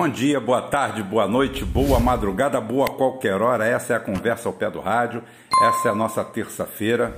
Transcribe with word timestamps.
Bom 0.00 0.08
dia, 0.08 0.40
boa 0.40 0.62
tarde, 0.62 1.02
boa 1.02 1.28
noite, 1.28 1.62
boa 1.62 2.00
madrugada, 2.00 2.58
boa 2.58 2.86
qualquer 2.88 3.42
hora. 3.42 3.66
Essa 3.66 3.92
é 3.92 3.96
a 3.96 4.00
conversa 4.00 4.48
ao 4.48 4.52
pé 4.54 4.70
do 4.70 4.80
rádio. 4.80 5.22
Essa 5.62 5.88
é 5.88 5.90
a 5.90 5.94
nossa 5.94 6.24
terça-feira, 6.24 7.14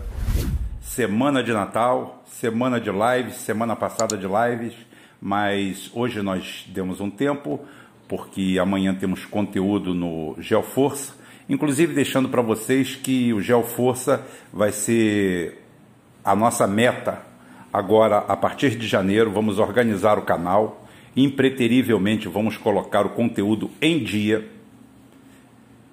semana 0.80 1.44
de 1.44 1.52
Natal, 1.52 2.24
semana 2.26 2.80
de 2.80 2.90
lives, 2.90 3.36
semana 3.36 3.76
passada 3.76 4.18
de 4.18 4.26
lives, 4.26 4.74
mas 5.20 5.92
hoje 5.94 6.22
nós 6.22 6.64
demos 6.74 7.00
um 7.00 7.08
tempo 7.08 7.60
porque 8.08 8.58
amanhã 8.60 8.92
temos 8.92 9.24
conteúdo 9.26 9.94
no 9.94 10.34
Geoforça, 10.40 11.14
inclusive 11.48 11.94
deixando 11.94 12.28
para 12.28 12.42
vocês 12.42 12.96
que 12.96 13.32
o 13.32 13.40
Geoforça 13.40 14.26
vai 14.52 14.72
ser 14.72 15.64
a 16.24 16.34
nossa 16.34 16.66
meta 16.66 17.22
agora 17.72 18.24
a 18.26 18.36
partir 18.36 18.70
de 18.70 18.88
janeiro, 18.88 19.30
vamos 19.30 19.60
organizar 19.60 20.18
o 20.18 20.22
canal 20.22 20.81
impreterivelmente 21.14 22.28
vamos 22.28 22.56
colocar 22.56 23.04
o 23.04 23.10
conteúdo 23.10 23.70
em 23.80 24.02
dia. 24.02 24.48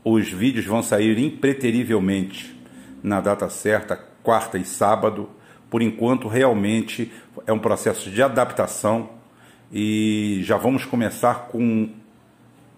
Os 0.04 0.30
vídeos 0.30 0.66
vão 0.66 0.82
sair 0.82 1.18
impreterivelmente 1.20 2.58
na 3.04 3.20
data 3.20 3.50
certa, 3.50 3.98
quarta 4.24 4.58
e 4.58 4.66
sábado. 4.66 5.30
Por 5.70 5.82
enquanto, 5.82 6.28
realmente 6.28 7.12
é 7.46 7.54
um 7.54 7.60
processo 7.60 8.10
de 8.10 8.22
adaptação 8.24 9.10
e 9.72 10.40
já 10.44 10.58
vamos 10.58 10.86
começar 10.86 11.48
com 11.50 11.90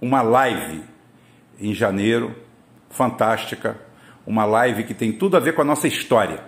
uma 0.02 0.21
live 0.21 0.82
em 1.60 1.73
janeiro, 1.73 2.35
fantástica, 2.90 3.77
uma 4.26 4.46
live 4.46 4.84
que 4.84 4.94
tem 4.94 5.12
tudo 5.12 5.38
a 5.38 5.40
ver 5.40 5.54
com 5.54 5.62
a 5.62 5.66
nossa 5.66 5.88
história. 5.88 6.44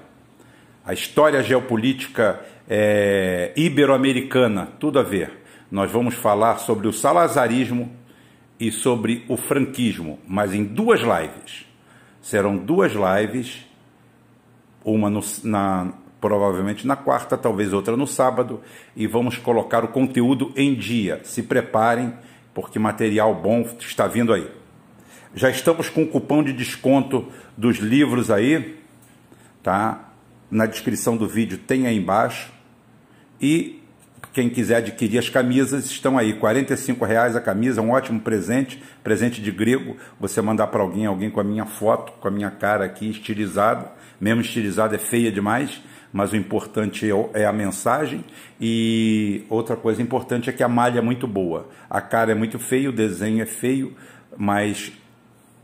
A 0.86 0.92
história 0.92 1.42
geopolítica 1.42 2.42
é, 2.68 3.54
ibero-americana, 3.56 4.68
tudo 4.80 5.00
a 5.00 5.04
ver 5.04 5.43
nós 5.74 5.90
vamos 5.90 6.14
falar 6.14 6.60
sobre 6.60 6.88
o 6.88 6.94
salazarismo 6.94 7.92
e 8.60 8.72
sobre 8.72 9.26
o 9.28 9.36
franquismo, 9.36 10.20
mas 10.28 10.54
em 10.54 10.64
duas 10.64 11.00
lives. 11.02 11.66
Serão 12.22 12.56
duas 12.56 12.92
lives, 12.94 13.66
uma 14.86 15.10
no, 15.10 15.20
na, 15.44 15.92
provavelmente 16.22 16.86
na 16.86 16.96
quarta, 16.96 17.36
talvez 17.36 17.74
outra 17.74 17.98
no 17.98 18.06
sábado, 18.06 18.62
e 18.96 19.08
vamos 19.08 19.40
colocar 19.40 19.84
o 19.84 19.88
conteúdo 19.88 20.54
em 20.56 20.76
dia. 20.76 21.22
Se 21.24 21.42
preparem, 21.42 22.14
porque 22.54 22.78
material 22.78 23.34
bom 23.34 23.68
está 23.80 24.06
vindo 24.06 24.32
aí. 24.32 24.48
Já 25.34 25.50
estamos 25.50 25.90
com 25.90 26.04
o 26.04 26.08
cupom 26.08 26.44
de 26.44 26.54
desconto 26.54 27.28
dos 27.58 27.78
livros 27.78 28.30
aí, 28.30 28.80
tá? 29.64 30.12
Na 30.52 30.68
descrição 30.68 31.18
do 31.18 31.28
vídeo 31.28 31.58
tem 31.58 31.88
aí 31.88 31.98
embaixo. 31.98 32.54
E 33.42 33.83
quem 34.34 34.50
quiser 34.50 34.78
adquirir 34.78 35.20
as 35.20 35.30
camisas, 35.30 35.86
estão 35.86 36.18
aí, 36.18 36.32
R$ 36.32 37.06
reais 37.06 37.36
a 37.36 37.42
camisa, 37.42 37.84
um 37.84 37.92
ótimo 37.92 38.20
presente, 38.20 38.82
presente 39.04 39.40
de 39.40 39.52
grego. 39.52 39.96
Você 40.20 40.42
mandar 40.42 40.68
para 40.68 40.82
alguém, 40.82 41.06
alguém 41.06 41.30
com 41.30 41.40
a 41.40 41.44
minha 41.44 41.68
foto, 41.68 42.12
com 42.14 42.28
a 42.28 42.32
minha 42.32 42.50
cara 42.50 42.84
aqui 42.84 43.08
estilizada, 43.08 43.92
mesmo 44.20 44.42
estilizada 44.42 44.96
é 44.96 44.98
feia 44.98 45.32
demais, 45.32 45.84
mas 46.12 46.32
o 46.32 46.36
importante 46.36 47.08
é, 47.08 47.42
é 47.42 47.46
a 47.46 47.54
mensagem. 47.54 48.26
E 48.60 49.46
outra 49.50 49.76
coisa 49.76 50.02
importante 50.02 50.50
é 50.50 50.54
que 50.54 50.64
a 50.64 50.68
malha 50.68 50.98
é 50.98 51.02
muito 51.02 51.28
boa. 51.28 51.70
A 51.88 52.02
cara 52.02 52.32
é 52.32 52.36
muito 52.36 52.58
feia, 52.58 52.90
o 52.90 52.94
desenho 52.94 53.44
é 53.44 53.46
feio, 53.46 53.96
mas 54.36 54.92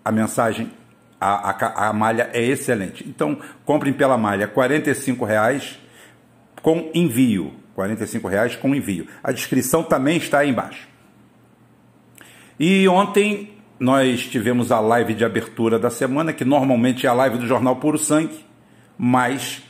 a 0.06 0.12
mensagem, 0.12 0.72
a, 1.20 1.50
a, 1.50 1.90
a 1.90 1.94
malha 1.94 2.30
é 2.34 2.44
excelente. 2.44 3.04
Então, 3.08 3.40
comprem 3.66 3.94
pela 3.94 4.18
malha, 4.18 4.46
R$ 4.46 5.26
reais 5.26 5.80
com 6.62 6.92
envio. 6.94 7.54
R$ 7.88 8.30
reais 8.30 8.56
com 8.56 8.76
envio. 8.76 9.08
A 9.24 9.32
descrição 9.32 9.84
também 9.84 10.18
está 10.18 10.40
aí 10.40 10.50
embaixo. 10.50 10.88
E 12.60 12.88
ontem 12.88 13.54
nós 13.80 14.28
tivemos 14.28 14.72
a 14.72 14.80
live 14.80 15.14
de 15.14 15.24
abertura 15.24 15.80
da 15.80 15.90
semana, 15.90 16.34
que 16.34 16.44
normalmente 16.44 17.06
é 17.08 17.10
a 17.10 17.14
live 17.14 17.38
do 17.38 17.48
Jornal 17.48 17.78
Puro 17.78 17.98
Sangue, 17.98 18.46
mas 18.98 19.64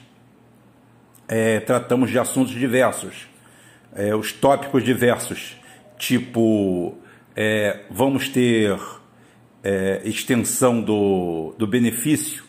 é, 1.27 1.59
tratamos 1.59 2.09
de 2.09 2.17
assuntos 2.17 2.53
diversos, 2.53 3.27
é, 3.93 4.15
os 4.15 4.33
tópicos 4.33 4.83
diversos, 4.83 5.55
tipo 5.97 6.97
é, 7.35 7.81
vamos 7.91 8.27
ter 8.27 8.75
é, 9.63 10.01
extensão 10.03 10.81
do, 10.81 11.53
do 11.57 11.67
benefício 11.67 12.48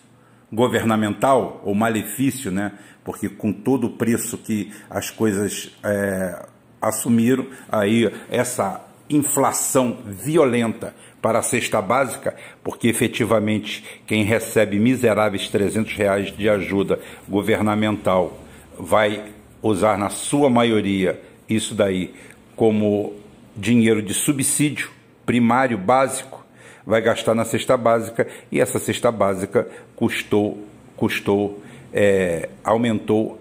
governamental 0.53 1.63
ou 1.65 1.75
malefício, 1.75 2.51
né? 2.51 2.73
porque 3.05 3.29
com 3.29 3.53
todo 3.53 3.87
o 3.87 3.91
preço 3.91 4.37
que 4.39 4.73
as 4.89 5.11
coisas 5.11 5.71
é, 5.83 6.47
assumiram, 6.81 7.47
aí 7.71 8.13
essa 8.31 8.85
inflação 9.09 9.99
violenta 10.07 10.95
para 11.21 11.41
a 11.41 11.43
cesta 11.43 11.83
básica, 11.83 12.35
porque 12.63 12.89
efetivamente 12.89 13.85
quem 14.07 14.23
recebe 14.23 14.79
miseráveis 14.79 15.49
300 15.49 15.93
reais 15.95 16.37
de 16.37 16.49
ajuda 16.49 17.01
governamental 17.29 18.39
vai 18.79 19.33
usar 19.63 19.99
na 19.99 20.09
sua 20.09 20.49
maioria 20.49 21.21
isso 21.49 21.75
daí 21.75 22.15
como 22.57 23.15
dinheiro 23.57 24.01
de 24.01 24.15
subsídio 24.15 24.91
primário 25.27 25.77
básico, 25.77 26.40
vai 26.87 27.01
gastar 27.01 27.35
na 27.35 27.45
cesta 27.45 27.77
básica 27.77 28.27
e 28.51 28.61
essa 28.61 28.79
cesta 28.79 29.11
básica 29.11 29.69
custou 29.97 30.67
custou 30.97 31.61
é, 31.93 32.49
aumentou 32.63 33.41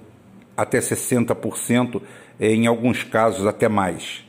até 0.55 0.79
60%, 0.79 2.01
é, 2.39 2.51
em 2.51 2.67
alguns 2.67 3.03
casos 3.03 3.45
até 3.45 3.69
mais. 3.69 4.25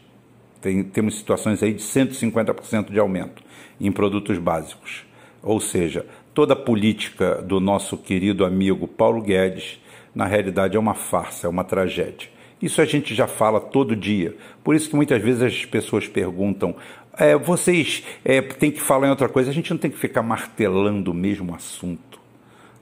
Tem, 0.61 0.83
temos 0.83 1.17
situações 1.19 1.63
aí 1.63 1.73
de 1.73 1.83
150% 1.83 2.91
de 2.91 2.99
aumento 2.99 3.43
em 3.81 3.91
produtos 3.91 4.39
básicos. 4.39 5.05
Ou 5.43 5.59
seja, 5.59 6.07
toda 6.35 6.53
a 6.53 6.57
política 6.57 7.37
do 7.43 7.59
nosso 7.59 7.97
querido 7.97 8.45
amigo 8.45 8.87
Paulo 8.87 9.23
Guedes, 9.23 9.81
na 10.15 10.27
realidade, 10.27 10.77
é 10.77 10.81
uma 10.81 10.95
farsa, 10.95 11.47
é 11.47 11.51
uma 11.51 11.65
tragédia. 11.65 12.29
Isso 12.61 12.81
a 12.81 12.85
gente 12.85 13.15
já 13.15 13.27
fala 13.27 13.61
todo 13.61 13.97
dia. 13.97 14.37
Por 14.63 14.75
isso 14.75 14.91
que 14.91 14.97
muitas 14.97 15.23
vezes 15.23 15.43
as 15.43 15.65
pessoas 15.65 16.07
perguntam: 16.07 16.77
é, 17.17 17.37
vocês 17.37 18.05
é, 18.25 18.41
têm 18.43 18.71
que 18.71 18.81
falar 18.81 19.07
em 19.07 19.11
outra 19.11 19.29
coisa? 19.29 19.51
A 19.51 19.55
gente 19.55 19.71
não 19.71 19.79
tem 19.79 19.91
que 19.91 19.99
ficar 19.99 20.23
martelando 20.23 21.11
o 21.11 21.15
mesmo 21.15 21.55
assunto. 21.55 22.21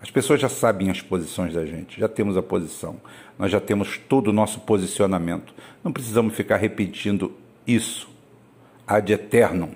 As 0.00 0.10
pessoas 0.10 0.40
já 0.40 0.48
sabem 0.48 0.90
as 0.90 1.02
posições 1.02 1.54
da 1.54 1.64
gente, 1.64 1.98
já 1.98 2.08
temos 2.08 2.36
a 2.36 2.42
posição, 2.42 3.00
nós 3.36 3.50
já 3.50 3.60
temos 3.60 3.98
todo 3.98 4.28
o 4.28 4.32
nosso 4.32 4.60
posicionamento. 4.60 5.52
Não 5.82 5.92
precisamos 5.92 6.34
ficar 6.34 6.56
repetindo 6.56 7.32
isso 7.66 8.08
ad 8.86 9.12
eternum. 9.12 9.70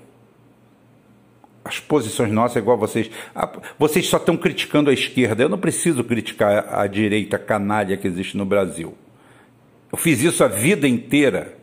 As 1.65 1.79
posições 1.79 2.31
nossas 2.33 2.57
é 2.57 2.61
igual 2.61 2.77
a 2.77 2.81
vocês. 2.81 3.11
Vocês 3.79 4.07
só 4.07 4.17
estão 4.17 4.37
criticando 4.37 4.91
a 4.91 4.93
esquerda. 4.93 5.43
Eu 5.45 5.49
não 5.49 5.59
preciso 5.59 6.03
criticar 6.03 6.75
a 6.75 6.87
direita 6.87 7.39
canalha 7.39 7.97
que 7.97 8.07
existe 8.07 8.37
no 8.37 8.45
Brasil. 8.45 8.97
Eu 9.93 9.99
fiz 9.99 10.23
isso 10.23 10.43
a 10.43 10.49
vida 10.49 10.89
inteira 10.89 11.55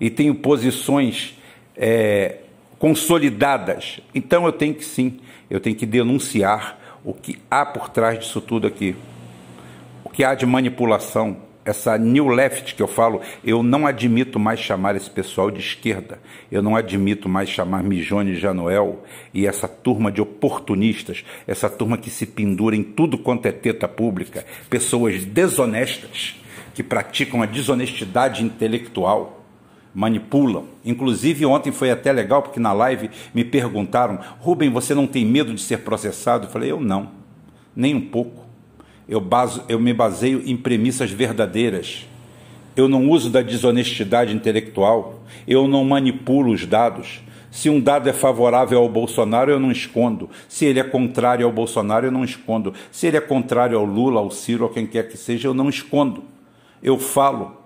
e 0.00 0.10
tenho 0.10 0.34
posições 0.34 1.38
é, 1.76 2.38
consolidadas. 2.80 4.00
Então 4.12 4.44
eu 4.44 4.50
tenho 4.50 4.74
que 4.74 4.84
sim, 4.84 5.20
eu 5.48 5.60
tenho 5.60 5.76
que 5.76 5.86
denunciar 5.86 6.80
o 7.04 7.14
que 7.14 7.38
há 7.48 7.64
por 7.64 7.88
trás 7.88 8.18
disso 8.18 8.40
tudo 8.40 8.66
aqui. 8.66 8.96
O 10.02 10.10
que 10.10 10.24
há 10.24 10.34
de 10.34 10.44
manipulação, 10.44 11.36
essa 11.64 11.96
new 11.96 12.26
left 12.26 12.74
que 12.74 12.82
eu 12.82 12.88
falo, 12.88 13.20
eu 13.44 13.62
não 13.62 13.86
admito 13.86 14.36
mais 14.36 14.58
chamar 14.58 14.96
esse 14.96 15.08
pessoal 15.08 15.48
de 15.48 15.60
esquerda. 15.60 16.18
Eu 16.50 16.62
não 16.62 16.74
admito 16.74 17.28
mais 17.28 17.48
chamar 17.48 17.84
Mijone 17.84 18.34
Janoel 18.34 19.04
e 19.32 19.46
essa 19.46 19.68
turma 19.68 20.10
de 20.10 20.20
oportunistas, 20.20 21.24
essa 21.46 21.70
turma 21.70 21.96
que 21.96 22.10
se 22.10 22.26
pendura 22.26 22.74
em 22.74 22.82
tudo 22.82 23.16
quanto 23.16 23.46
é 23.46 23.52
teta 23.52 23.86
pública, 23.86 24.44
pessoas 24.68 25.24
desonestas 25.24 26.34
que 26.76 26.82
praticam 26.82 27.40
a 27.40 27.46
desonestidade 27.46 28.44
intelectual 28.44 29.42
manipulam. 29.94 30.64
Inclusive, 30.84 31.46
ontem 31.46 31.72
foi 31.72 31.90
até 31.90 32.12
legal, 32.12 32.42
porque 32.42 32.60
na 32.60 32.74
live 32.74 33.08
me 33.34 33.42
perguntaram: 33.42 34.20
Rubem, 34.40 34.68
você 34.68 34.94
não 34.94 35.06
tem 35.06 35.24
medo 35.24 35.54
de 35.54 35.62
ser 35.62 35.78
processado? 35.78 36.46
Eu 36.46 36.50
falei: 36.50 36.70
eu 36.70 36.78
não, 36.78 37.08
nem 37.74 37.94
um 37.94 38.00
pouco. 38.02 38.44
Eu, 39.08 39.22
baso, 39.22 39.64
eu 39.70 39.80
me 39.80 39.94
baseio 39.94 40.42
em 40.44 40.54
premissas 40.54 41.10
verdadeiras. 41.10 42.06
Eu 42.76 42.88
não 42.88 43.08
uso 43.08 43.30
da 43.30 43.40
desonestidade 43.40 44.34
intelectual. 44.34 45.22
Eu 45.48 45.66
não 45.66 45.82
manipulo 45.82 46.52
os 46.52 46.66
dados. 46.66 47.22
Se 47.50 47.70
um 47.70 47.80
dado 47.80 48.06
é 48.06 48.12
favorável 48.12 48.78
ao 48.78 48.88
Bolsonaro, 48.88 49.50
eu 49.50 49.58
não 49.58 49.72
escondo. 49.72 50.28
Se 50.46 50.66
ele 50.66 50.78
é 50.78 50.84
contrário 50.84 51.46
ao 51.46 51.52
Bolsonaro, 51.52 52.08
eu 52.08 52.12
não 52.12 52.22
escondo. 52.22 52.74
Se 52.92 53.06
ele 53.06 53.16
é 53.16 53.20
contrário 53.20 53.78
ao 53.78 53.84
Lula, 53.86 54.20
ao 54.20 54.30
Ciro, 54.30 54.66
a 54.66 54.68
quem 54.68 54.86
quer 54.86 55.08
que 55.08 55.16
seja, 55.16 55.48
eu 55.48 55.54
não 55.54 55.70
escondo. 55.70 56.35
Eu 56.82 56.98
falo 56.98 57.56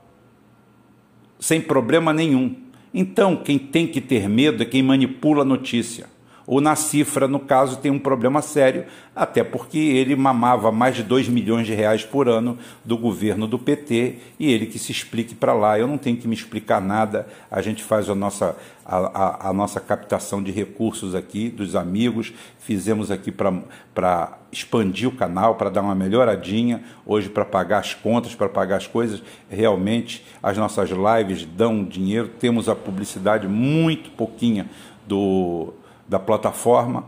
sem 1.39 1.61
problema 1.61 2.13
nenhum. 2.13 2.55
Então, 2.93 3.37
quem 3.37 3.59
tem 3.59 3.87
que 3.87 4.01
ter 4.01 4.29
medo 4.29 4.63
é 4.63 4.67
quem 4.67 4.83
manipula 4.83 5.43
a 5.43 5.45
notícia. 5.45 6.07
O 6.53 6.61
Nacifra, 6.61 7.29
no 7.29 7.39
caso, 7.39 7.77
tem 7.77 7.93
um 7.93 7.99
problema 8.01 8.43
sério, 8.43 8.85
até 9.15 9.45
porque 9.45 9.79
ele 9.79 10.17
mamava 10.17 10.73
mais 10.73 10.97
de 10.97 11.05
2 11.05 11.29
milhões 11.29 11.65
de 11.65 11.75
reais 11.75 12.03
por 12.03 12.29
ano 12.29 12.59
do 12.85 12.99
governo 12.99 13.47
do 13.47 13.57
PT 13.57 14.17
e 14.37 14.51
ele 14.51 14.67
que 14.67 14.77
se 14.77 14.91
explique 14.91 15.33
para 15.33 15.53
lá. 15.53 15.79
Eu 15.79 15.87
não 15.87 15.97
tenho 15.97 16.17
que 16.17 16.27
me 16.27 16.35
explicar 16.35 16.81
nada, 16.81 17.29
a 17.49 17.63
gente 17.63 17.85
faz 17.85 18.11
a 18.11 18.17
nossa, 18.17 18.57
a, 18.85 18.97
a, 18.97 19.51
a 19.51 19.53
nossa 19.53 19.79
captação 19.79 20.43
de 20.43 20.51
recursos 20.51 21.15
aqui, 21.15 21.49
dos 21.49 21.77
amigos, 21.77 22.33
fizemos 22.59 23.13
aqui 23.13 23.31
para 23.31 24.37
expandir 24.51 25.09
o 25.09 25.13
canal, 25.13 25.55
para 25.55 25.71
dar 25.71 25.83
uma 25.83 25.95
melhoradinha, 25.95 26.83
hoje 27.07 27.29
para 27.29 27.45
pagar 27.45 27.79
as 27.79 27.95
contas, 27.95 28.35
para 28.35 28.49
pagar 28.49 28.79
as 28.79 28.89
coisas. 28.89 29.23
Realmente, 29.49 30.27
as 30.43 30.59
nossas 30.59 30.91
lives 30.91 31.45
dão 31.45 31.85
dinheiro, 31.85 32.27
temos 32.27 32.69
a 32.69 32.75
publicidade 32.75 33.47
muito 33.47 34.11
pouquinha 34.11 34.69
do 35.07 35.75
da 36.11 36.19
plataforma, 36.19 37.05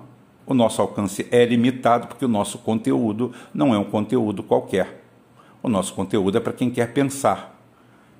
o 0.47 0.55
nosso 0.55 0.81
alcance 0.81 1.27
é 1.33 1.45
limitado 1.45 2.07
porque 2.07 2.25
o 2.25 2.29
nosso 2.29 2.59
conteúdo 2.59 3.33
não 3.53 3.75
é 3.75 3.79
um 3.79 3.85
conteúdo 3.85 4.45
qualquer. 4.45 5.03
O 5.61 5.69
nosso 5.69 5.93
conteúdo 5.93 6.39
é 6.39 6.41
para 6.41 6.53
quem 6.53 6.71
quer 6.71 6.93
pensar. 6.93 7.61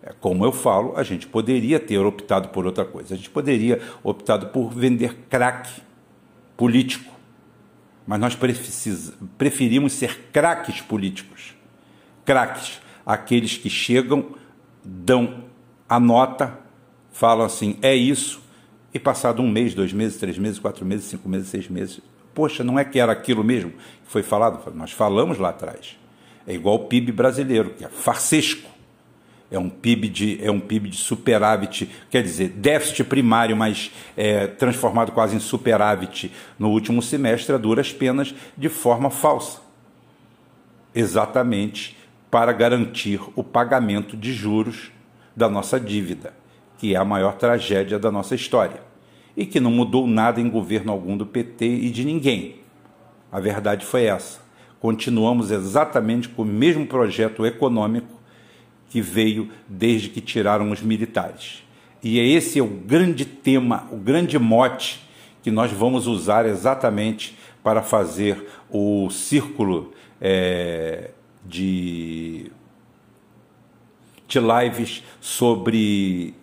É, 0.03 0.13
como 0.13 0.45
eu 0.45 0.51
falo, 0.51 0.95
a 0.97 1.05
gente 1.05 1.29
poderia 1.29 1.79
ter 1.79 1.99
optado 1.99 2.49
por 2.49 2.67
outra 2.67 2.85
coisa. 2.85 3.15
A 3.15 3.17
gente 3.17 3.31
poderia 3.31 3.81
optado 4.03 4.49
por 4.49 4.71
vender 4.71 5.15
crack 5.31 5.71
político. 6.57 7.13
Mas 8.05 8.19
nós 8.19 8.37
preferimos 9.39 9.93
ser 9.93 10.31
craques 10.33 10.81
políticos. 10.81 11.55
Craques, 12.25 12.81
aqueles 13.07 13.57
que 13.57 13.71
chegam, 13.71 14.35
dão 14.85 15.45
a 15.89 16.01
nota, 16.01 16.59
falam 17.13 17.47
assim: 17.47 17.79
é 17.81 17.95
isso, 17.95 18.42
e 18.95 18.99
passado 18.99 19.41
um 19.43 19.49
mês, 19.49 19.75
dois 19.75 19.93
meses, 19.93 20.19
três 20.19 20.37
meses, 20.39 20.59
quatro 20.59 20.85
meses, 20.85 21.07
cinco 21.07 21.29
meses, 21.29 21.49
seis 21.49 21.69
meses, 21.69 22.01
poxa, 22.35 22.63
não 22.63 22.79
é 22.79 22.85
que 22.85 22.99
era 22.99 23.13
aquilo 23.13 23.43
mesmo 23.43 23.71
que 23.71 24.11
foi 24.11 24.23
falado? 24.23 24.73
Nós 24.75 24.93
falamos 24.93 25.39
lá 25.39 25.51
atrás. 25.51 25.99
É 26.47 26.55
igual 26.55 26.77
o 26.77 26.87
PIB 26.87 27.13
brasileiro, 27.13 27.71
que 27.71 27.85
é 27.85 27.89
farsesco. 27.89 28.71
É 29.51 29.59
um 29.59 29.69
PIB 29.69 30.09
de, 30.09 30.45
é 30.45 30.51
um 30.51 30.61
PIB 30.61 30.89
de 30.89 30.97
superávit, 30.97 31.89
quer 32.11 32.23
dizer, 32.23 32.49
déficit 32.49 33.05
primário, 33.05 33.55
mas 33.55 33.91
é, 34.17 34.47
transformado 34.47 35.13
quase 35.13 35.37
em 35.37 35.41
superávit 35.41 36.33
no 36.59 36.71
último 36.71 37.03
semestre, 37.03 37.55
a 37.55 37.59
duras 37.59 37.93
penas, 37.93 38.35
de 38.57 38.71
forma 38.71 39.11
falsa. 39.11 39.61
Exatamente 40.95 41.99
para 42.31 42.51
garantir 42.51 43.21
o 43.37 43.45
pagamento 43.45 44.17
de 44.17 44.33
juros 44.33 44.91
da 45.37 45.51
nossa 45.51 45.79
dívida 45.79 46.42
que 46.83 46.97
é 46.97 46.99
a 46.99 47.05
maior 47.05 47.37
tragédia 47.37 47.97
da 47.97 48.11
nossa 48.11 48.35
história, 48.35 48.83
e 49.37 49.47
que 49.47 49.61
não 49.61 49.71
mudou 49.71 50.05
nada 50.05 50.41
em 50.41 50.51
governo 50.51 50.91
algum 50.91 51.17
do 51.17 51.25
PT 51.25 51.65
e 51.65 51.89
de 51.91 52.05
ninguém. 52.05 52.57
A 53.31 53.39
verdade 53.39 53.87
foi 53.87 54.07
essa. 54.07 54.41
Continuamos 54.81 55.53
exatamente 55.53 56.29
com 56.29 56.43
o 56.43 56.45
mesmo 56.45 56.85
projeto 56.85 57.47
econômico 57.47 58.21
que 58.91 59.01
veio 59.01 59.49
desde 59.69 60.09
que 60.09 60.21
tiraram 60.21 60.73
os 60.73 60.83
militares. 60.83 61.63
E 62.03 62.19
é 62.19 62.27
esse 62.27 62.59
é 62.59 62.63
o 62.65 62.67
grande 62.67 63.25
tema, 63.25 63.87
o 63.93 63.97
grande 63.97 64.37
mote 64.37 65.07
que 65.41 65.53
nós 65.53 65.71
vamos 65.71 66.09
usar 66.09 66.47
exatamente 66.47 67.39
para 67.63 67.81
fazer 67.81 68.45
o 68.69 69.09
círculo 69.09 69.93
é, 70.21 71.13
de, 71.47 72.51
de 74.27 74.41
lives 74.41 75.05
sobre 75.21 76.42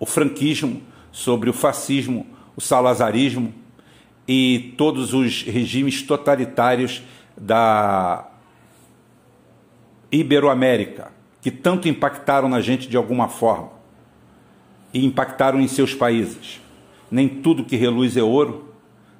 o 0.00 0.06
franquismo, 0.06 0.82
sobre 1.12 1.48
o 1.48 1.52
fascismo, 1.52 2.26
o 2.56 2.60
salazarismo 2.60 3.54
e 4.26 4.74
todos 4.76 5.14
os 5.14 5.42
regimes 5.42 6.02
totalitários 6.02 7.02
da 7.36 8.28
Iberoamérica, 10.10 11.12
que 11.40 11.50
tanto 11.50 11.88
impactaram 11.88 12.48
na 12.48 12.60
gente 12.60 12.88
de 12.88 12.96
alguma 12.96 13.28
forma 13.28 13.70
e 14.92 15.04
impactaram 15.04 15.60
em 15.60 15.68
seus 15.68 15.94
países. 15.94 16.60
Nem 17.10 17.28
tudo 17.28 17.64
que 17.64 17.76
reluz 17.76 18.16
é 18.16 18.22
ouro, 18.22 18.74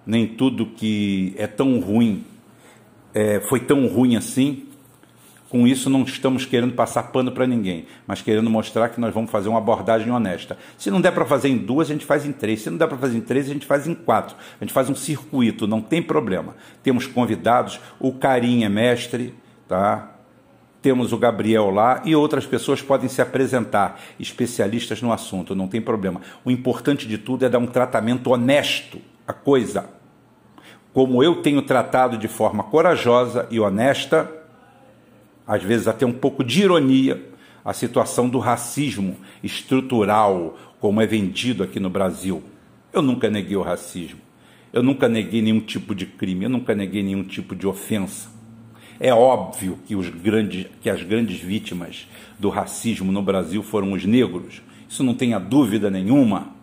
nem 0.07 0.27
tudo 0.27 0.67
que 0.67 1.35
é 1.37 1.47
tão 1.47 1.79
ruim 1.79 2.25
é, 3.15 3.41
foi 3.41 3.61
tão 3.61 3.87
ruim 3.87 4.17
assim. 4.17 4.67
Com 5.51 5.67
isso, 5.67 5.91
não 5.91 6.05
estamos 6.05 6.47
querendo 6.47 6.75
passar 6.75 7.03
pano 7.11 7.33
para 7.33 7.45
ninguém, 7.45 7.85
mas 8.07 8.23
querendo 8.23 8.49
mostrar 8.49 8.89
que 8.89 9.01
nós 9.01 9.13
vamos 9.13 9.33
fazer 9.33 9.49
uma 9.49 9.59
abordagem 9.59 10.09
honesta. 10.13 10.57
Se 10.79 10.93
não 10.93 11.01
der 11.01 11.11
para 11.11 11.25
fazer 11.25 11.49
em 11.49 11.59
duas, 11.59 11.91
a 11.91 11.93
gente 11.93 12.07
faz 12.07 12.25
em 12.25 12.31
três. 12.31 12.63
Se 12.63 12.71
não 12.71 12.79
der 12.79 12.87
para 12.87 12.97
fazer 12.97 13.19
em 13.19 13.21
três, 13.21 13.51
a 13.51 13.53
gente 13.53 13.67
faz 13.67 13.89
em 13.89 13.93
quatro. 13.93 14.37
A 14.61 14.65
gente 14.65 14.73
faz 14.73 14.89
um 14.89 14.95
circuito, 14.95 15.67
não 15.67 15.81
tem 15.81 16.01
problema. 16.01 16.55
Temos 16.85 17.05
convidados, 17.05 17.81
o 17.99 18.13
Carim 18.13 18.63
é 18.63 18.69
mestre, 18.69 19.35
tá? 19.67 20.13
Temos 20.81 21.13
o 21.13 21.19
Gabriel 21.19 21.69
lá 21.69 22.01
e 22.05 22.15
outras 22.15 22.47
pessoas 22.47 22.81
podem 22.81 23.09
se 23.09 23.21
apresentar, 23.21 24.01
especialistas 24.21 25.03
no 25.03 25.13
assunto, 25.13 25.57
não 25.57 25.67
tem 25.67 25.81
problema. 25.81 26.21
O 26.45 26.51
importante 26.53 27.09
de 27.09 27.19
tudo 27.19 27.45
é 27.45 27.49
dar 27.49 27.59
um 27.59 27.67
tratamento 27.67 28.31
honesto 28.31 29.01
à 29.27 29.33
coisa. 29.33 29.91
Como 30.93 31.25
eu 31.25 31.43
tenho 31.43 31.61
tratado 31.61 32.17
de 32.17 32.29
forma 32.29 32.63
corajosa 32.63 33.49
e 33.51 33.59
honesta, 33.59 34.40
às 35.51 35.65
vezes 35.65 35.89
até 35.89 36.07
um 36.07 36.13
pouco 36.13 36.45
de 36.45 36.63
ironia, 36.63 37.29
a 37.65 37.73
situação 37.73 38.29
do 38.29 38.39
racismo 38.39 39.17
estrutural, 39.43 40.57
como 40.79 41.01
é 41.01 41.07
vendido 41.09 41.65
aqui 41.65 41.81
no 41.81 41.91
Brasil. 41.91 42.41
Eu 42.93 43.03
nunca 43.03 43.29
neguei 43.29 43.57
o 43.57 43.63
racismo. 43.63 44.21
Eu 44.73 44.81
nunca 44.81 45.09
neguei 45.09 45.43
nenhum 45.43 45.59
tipo 45.59 45.93
de 45.93 46.07
crime, 46.07 46.45
eu 46.45 46.51
nunca 46.51 46.73
neguei 46.73 47.03
nenhum 47.03 47.25
tipo 47.25 47.57
de 47.57 47.67
ofensa. 47.67 48.31
É 49.01 49.13
óbvio 49.13 49.77
que, 49.89 49.97
os 49.97 50.09
grandes, 50.09 50.67
que 50.81 50.89
as 50.89 51.03
grandes 51.03 51.41
vítimas 51.41 52.07
do 52.39 52.49
racismo 52.49 53.11
no 53.11 53.21
Brasil 53.21 53.61
foram 53.61 53.93
os 53.93 54.05
negros. 54.05 54.63
Isso 54.89 55.03
não 55.03 55.15
tenha 55.15 55.41
dúvida 55.41 55.91
nenhuma. 55.91 56.55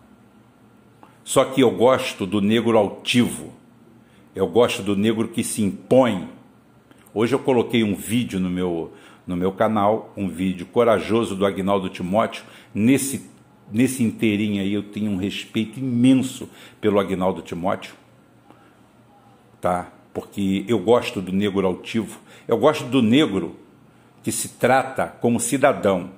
Só 1.22 1.44
que 1.44 1.60
eu 1.60 1.70
gosto 1.72 2.24
do 2.24 2.40
negro 2.40 2.78
altivo. 2.78 3.52
Eu 4.34 4.46
gosto 4.46 4.82
do 4.82 4.96
negro 4.96 5.28
que 5.28 5.44
se 5.44 5.60
impõe, 5.60 6.26
Hoje 7.14 7.34
eu 7.34 7.38
coloquei 7.38 7.82
um 7.82 7.94
vídeo 7.94 8.38
no 8.38 8.50
meu, 8.50 8.92
no 9.26 9.34
meu 9.34 9.50
canal, 9.50 10.12
um 10.14 10.28
vídeo 10.28 10.66
corajoso 10.66 11.34
do 11.34 11.46
Agnaldo 11.46 11.88
Timóteo. 11.88 12.44
Nesse, 12.74 13.30
nesse 13.72 14.02
inteirinho 14.02 14.60
aí 14.60 14.74
eu 14.74 14.82
tenho 14.82 15.10
um 15.10 15.16
respeito 15.16 15.78
imenso 15.78 16.50
pelo 16.80 17.00
Agnaldo 17.00 17.40
Timóteo, 17.40 17.94
tá? 19.58 19.90
Porque 20.12 20.64
eu 20.68 20.78
gosto 20.78 21.22
do 21.22 21.32
negro 21.32 21.66
altivo, 21.66 22.20
eu 22.46 22.58
gosto 22.58 22.84
do 22.84 23.00
negro 23.00 23.56
que 24.22 24.30
se 24.30 24.50
trata 24.50 25.06
como 25.06 25.40
cidadão. 25.40 26.10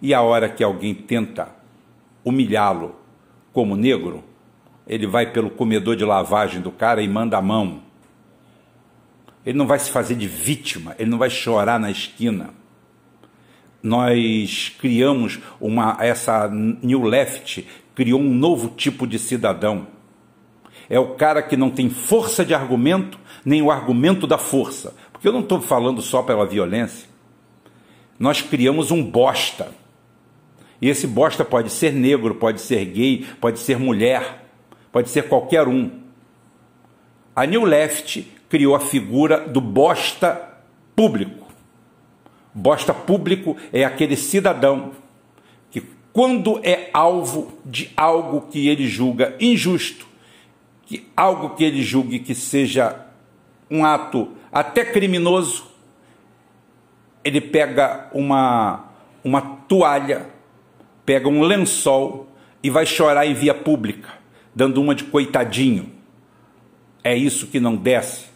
E 0.00 0.12
a 0.12 0.20
hora 0.20 0.48
que 0.48 0.62
alguém 0.62 0.94
tenta 0.94 1.56
humilhá-lo 2.22 2.94
como 3.52 3.76
negro, 3.76 4.22
ele 4.86 5.06
vai 5.06 5.32
pelo 5.32 5.50
comedor 5.50 5.96
de 5.96 6.04
lavagem 6.04 6.60
do 6.60 6.70
cara 6.70 7.00
e 7.00 7.08
manda 7.08 7.38
a 7.38 7.42
mão 7.42 7.87
ele 9.48 9.56
não 9.56 9.66
vai 9.66 9.78
se 9.78 9.90
fazer 9.90 10.14
de 10.14 10.28
vítima, 10.28 10.94
ele 10.98 11.08
não 11.08 11.16
vai 11.16 11.30
chorar 11.30 11.80
na 11.80 11.90
esquina. 11.90 12.50
Nós 13.82 14.76
criamos 14.78 15.38
uma 15.58 15.96
essa 16.00 16.46
New 16.50 17.04
Left 17.04 17.66
criou 17.94 18.20
um 18.20 18.34
novo 18.34 18.68
tipo 18.68 19.06
de 19.06 19.18
cidadão. 19.18 19.86
É 20.90 21.00
o 21.00 21.14
cara 21.14 21.40
que 21.40 21.56
não 21.56 21.70
tem 21.70 21.88
força 21.88 22.44
de 22.44 22.52
argumento, 22.52 23.18
nem 23.42 23.62
o 23.62 23.70
argumento 23.70 24.26
da 24.26 24.36
força. 24.36 24.94
Porque 25.10 25.26
eu 25.26 25.32
não 25.32 25.40
estou 25.40 25.62
falando 25.62 26.02
só 26.02 26.22
pela 26.22 26.44
violência. 26.44 27.08
Nós 28.18 28.42
criamos 28.42 28.90
um 28.90 29.02
bosta. 29.02 29.72
E 30.78 30.90
esse 30.90 31.06
bosta 31.06 31.42
pode 31.42 31.70
ser 31.70 31.94
negro, 31.94 32.34
pode 32.34 32.60
ser 32.60 32.84
gay, 32.84 33.24
pode 33.40 33.60
ser 33.60 33.78
mulher, 33.78 34.44
pode 34.92 35.08
ser 35.08 35.26
qualquer 35.26 35.66
um. 35.66 36.02
A 37.34 37.46
New 37.46 37.64
Left 37.64 38.36
criou 38.48 38.74
a 38.74 38.80
figura 38.80 39.46
do 39.46 39.60
bosta 39.60 40.58
público. 40.96 41.46
Bosta 42.54 42.92
público 42.94 43.56
é 43.72 43.84
aquele 43.84 44.16
cidadão 44.16 44.92
que, 45.70 45.82
quando 46.12 46.60
é 46.64 46.90
alvo 46.92 47.52
de 47.64 47.90
algo 47.96 48.42
que 48.50 48.68
ele 48.68 48.86
julga 48.86 49.36
injusto, 49.38 50.06
que 50.86 51.06
algo 51.16 51.50
que 51.50 51.64
ele 51.64 51.82
julgue 51.82 52.18
que 52.18 52.34
seja 52.34 53.06
um 53.70 53.84
ato 53.84 54.32
até 54.50 54.84
criminoso, 54.84 55.66
ele 57.22 57.40
pega 57.40 58.08
uma, 58.12 58.86
uma 59.22 59.40
toalha, 59.40 60.26
pega 61.04 61.28
um 61.28 61.42
lençol 61.42 62.26
e 62.62 62.70
vai 62.70 62.86
chorar 62.86 63.26
em 63.26 63.34
via 63.34 63.54
pública, 63.54 64.14
dando 64.54 64.80
uma 64.80 64.94
de 64.94 65.04
coitadinho. 65.04 65.92
É 67.04 67.14
isso 67.14 67.46
que 67.46 67.60
não 67.60 67.76
desce. 67.76 68.27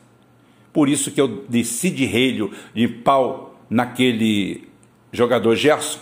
Por 0.73 0.89
isso 0.89 1.11
que 1.11 1.21
eu 1.21 1.45
desci 1.49 1.91
de 1.91 2.05
relho, 2.05 2.51
de 2.75 2.89
pau 2.89 3.61
naquele 3.69 4.69
jogador 5.13 5.55
Gerson, 5.55 6.01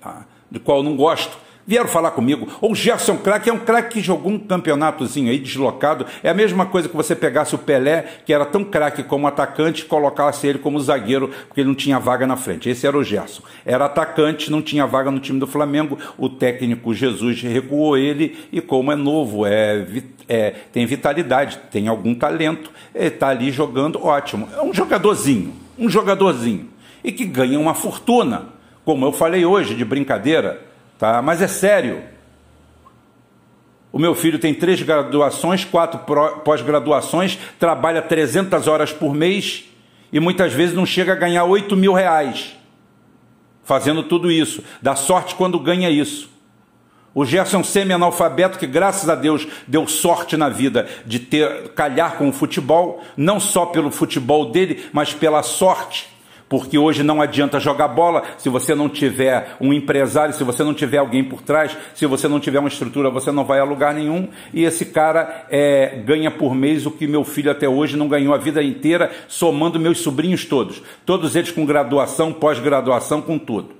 tá? 0.00 0.26
do 0.50 0.60
qual 0.60 0.82
não 0.82 0.96
gosto, 0.96 1.38
Vieram 1.68 1.86
falar 1.86 2.12
comigo. 2.12 2.48
Ou 2.62 2.74
Gerson 2.74 3.18
Craque 3.18 3.50
é 3.50 3.52
um 3.52 3.58
craque 3.58 3.92
que 3.92 4.00
jogou 4.00 4.32
um 4.32 4.38
campeonatozinho 4.38 5.30
aí 5.30 5.38
deslocado. 5.38 6.06
É 6.22 6.30
a 6.30 6.34
mesma 6.34 6.64
coisa 6.64 6.88
que 6.88 6.96
você 6.96 7.14
pegasse 7.14 7.54
o 7.54 7.58
Pelé, 7.58 8.06
que 8.24 8.32
era 8.32 8.46
tão 8.46 8.64
craque 8.64 9.02
como 9.02 9.26
atacante, 9.26 9.82
e 9.82 9.84
colocasse 9.84 10.46
ele 10.46 10.60
como 10.60 10.80
zagueiro, 10.80 11.28
porque 11.46 11.60
ele 11.60 11.68
não 11.68 11.74
tinha 11.74 11.98
vaga 11.98 12.26
na 12.26 12.36
frente. 12.36 12.70
Esse 12.70 12.86
era 12.86 12.96
o 12.96 13.04
Gerson. 13.04 13.42
Era 13.66 13.84
atacante, 13.84 14.50
não 14.50 14.62
tinha 14.62 14.86
vaga 14.86 15.10
no 15.10 15.20
time 15.20 15.38
do 15.38 15.46
Flamengo. 15.46 15.98
O 16.16 16.30
técnico 16.30 16.94
Jesus 16.94 17.42
recuou 17.42 17.98
ele 17.98 18.48
e 18.50 18.62
como 18.62 18.90
é 18.90 18.96
novo, 18.96 19.44
é, 19.44 19.86
é 20.26 20.54
tem 20.72 20.86
vitalidade, 20.86 21.60
tem 21.70 21.86
algum 21.86 22.14
talento, 22.14 22.70
está 22.94 23.28
ali 23.28 23.50
jogando, 23.50 24.02
ótimo. 24.02 24.48
É 24.56 24.62
um 24.62 24.72
jogadorzinho, 24.72 25.52
um 25.78 25.90
jogadorzinho. 25.90 26.70
E 27.04 27.12
que 27.12 27.26
ganha 27.26 27.60
uma 27.60 27.74
fortuna, 27.74 28.54
como 28.86 29.04
eu 29.04 29.12
falei 29.12 29.44
hoje, 29.44 29.74
de 29.74 29.84
brincadeira 29.84 30.66
tá? 30.98 31.22
Mas 31.22 31.40
é 31.40 31.48
sério. 31.48 32.02
O 33.90 33.98
meu 33.98 34.14
filho 34.14 34.38
tem 34.38 34.52
três 34.52 34.82
graduações, 34.82 35.64
quatro 35.64 36.00
pós-graduações, 36.44 37.38
trabalha 37.58 38.02
300 38.02 38.66
horas 38.68 38.92
por 38.92 39.14
mês 39.14 39.64
e 40.12 40.20
muitas 40.20 40.52
vezes 40.52 40.74
não 40.74 40.84
chega 40.84 41.12
a 41.12 41.16
ganhar 41.16 41.44
8 41.44 41.74
mil 41.76 41.94
reais 41.94 42.58
fazendo 43.68 44.02
tudo 44.02 44.30
isso. 44.30 44.64
Dá 44.80 44.96
sorte 44.96 45.34
quando 45.34 45.60
ganha 45.60 45.90
isso. 45.90 46.30
O 47.14 47.22
Gerson 47.22 47.62
semi-analfabeto 47.62 48.58
que, 48.58 48.66
graças 48.66 49.10
a 49.10 49.14
Deus, 49.14 49.46
deu 49.66 49.86
sorte 49.86 50.38
na 50.38 50.48
vida 50.48 50.88
de 51.04 51.18
ter 51.18 51.68
calhar 51.74 52.16
com 52.16 52.30
o 52.30 52.32
futebol, 52.32 53.02
não 53.14 53.38
só 53.38 53.66
pelo 53.66 53.90
futebol 53.90 54.50
dele, 54.50 54.86
mas 54.90 55.12
pela 55.12 55.42
sorte 55.42 56.08
porque 56.48 56.78
hoje 56.78 57.02
não 57.02 57.20
adianta 57.20 57.60
jogar 57.60 57.88
bola 57.88 58.22
se 58.38 58.48
você 58.48 58.74
não 58.74 58.88
tiver 58.88 59.56
um 59.60 59.72
empresário, 59.72 60.34
se 60.34 60.42
você 60.44 60.64
não 60.64 60.72
tiver 60.72 60.98
alguém 60.98 61.22
por 61.22 61.42
trás, 61.42 61.76
se 61.94 62.06
você 62.06 62.26
não 62.26 62.40
tiver 62.40 62.58
uma 62.58 62.68
estrutura, 62.68 63.10
você 63.10 63.30
não 63.30 63.44
vai 63.44 63.60
a 63.60 63.64
lugar 63.64 63.92
nenhum. 63.92 64.28
E 64.54 64.64
esse 64.64 64.86
cara 64.86 65.46
é, 65.50 66.02
ganha 66.04 66.30
por 66.30 66.54
mês 66.54 66.86
o 66.86 66.90
que 66.90 67.06
meu 67.06 67.24
filho 67.24 67.50
até 67.50 67.68
hoje 67.68 67.96
não 67.96 68.08
ganhou 68.08 68.34
a 68.34 68.38
vida 68.38 68.62
inteira, 68.62 69.10
somando 69.26 69.78
meus 69.78 70.00
sobrinhos 70.00 70.44
todos. 70.44 70.82
Todos 71.04 71.36
eles 71.36 71.50
com 71.50 71.66
graduação, 71.66 72.32
pós-graduação, 72.32 73.20
com 73.20 73.38
tudo. 73.38 73.76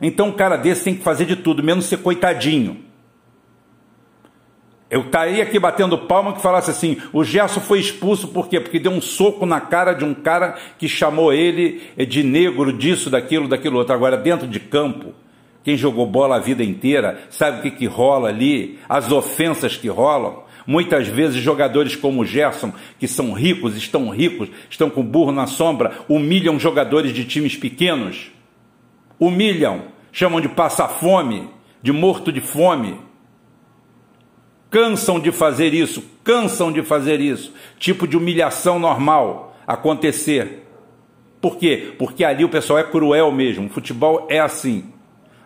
Então 0.00 0.28
um 0.28 0.32
cara 0.32 0.56
desse 0.56 0.84
tem 0.84 0.94
que 0.94 1.02
fazer 1.02 1.26
de 1.26 1.36
tudo, 1.36 1.62
menos 1.62 1.86
ser 1.86 1.98
coitadinho. 1.98 2.85
Eu 4.88 5.00
estaria 5.00 5.42
aqui 5.42 5.58
batendo 5.58 5.98
palma 5.98 6.32
que 6.32 6.40
falasse 6.40 6.70
assim: 6.70 6.96
o 7.12 7.24
Gerson 7.24 7.60
foi 7.60 7.80
expulso 7.80 8.28
por 8.28 8.48
quê? 8.48 8.60
Porque 8.60 8.78
deu 8.78 8.92
um 8.92 9.00
soco 9.00 9.44
na 9.44 9.60
cara 9.60 9.92
de 9.92 10.04
um 10.04 10.14
cara 10.14 10.56
que 10.78 10.88
chamou 10.88 11.32
ele 11.32 11.82
de 12.06 12.22
negro, 12.22 12.72
disso, 12.72 13.10
daquilo, 13.10 13.48
daquilo 13.48 13.78
outro. 13.78 13.94
Agora, 13.94 14.16
dentro 14.16 14.46
de 14.46 14.60
campo, 14.60 15.12
quem 15.64 15.76
jogou 15.76 16.06
bola 16.06 16.36
a 16.36 16.40
vida 16.40 16.62
inteira 16.62 17.20
sabe 17.28 17.58
o 17.58 17.62
que, 17.62 17.70
que 17.72 17.86
rola 17.86 18.28
ali, 18.28 18.78
as 18.88 19.10
ofensas 19.10 19.76
que 19.76 19.88
rolam. 19.88 20.44
Muitas 20.64 21.06
vezes 21.06 21.36
jogadores 21.36 21.94
como 21.94 22.22
o 22.22 22.26
Gerson, 22.26 22.72
que 22.98 23.06
são 23.06 23.32
ricos, 23.32 23.76
estão 23.76 24.08
ricos, 24.10 24.48
estão 24.68 24.90
com 24.90 25.02
burro 25.02 25.30
na 25.30 25.46
sombra, 25.46 25.92
humilham 26.08 26.58
jogadores 26.58 27.12
de 27.12 27.24
times 27.24 27.56
pequenos. 27.56 28.32
Humilham, 29.18 29.82
chamam 30.10 30.40
de 30.40 30.48
passar 30.48 30.88
fome, 30.88 31.48
de 31.82 31.92
morto 31.92 32.32
de 32.32 32.40
fome 32.40 33.05
cansam 34.76 35.18
de 35.18 35.32
fazer 35.32 35.72
isso, 35.72 36.04
cansam 36.22 36.70
de 36.70 36.82
fazer 36.82 37.18
isso, 37.18 37.50
tipo 37.78 38.06
de 38.06 38.14
humilhação 38.14 38.78
normal 38.78 39.56
acontecer. 39.66 40.68
Por 41.40 41.56
quê? 41.56 41.94
Porque 41.98 42.22
ali 42.22 42.44
o 42.44 42.48
pessoal 42.50 42.78
é 42.78 42.82
cruel 42.82 43.32
mesmo, 43.32 43.68
o 43.68 43.70
futebol 43.70 44.26
é 44.28 44.38
assim. 44.38 44.84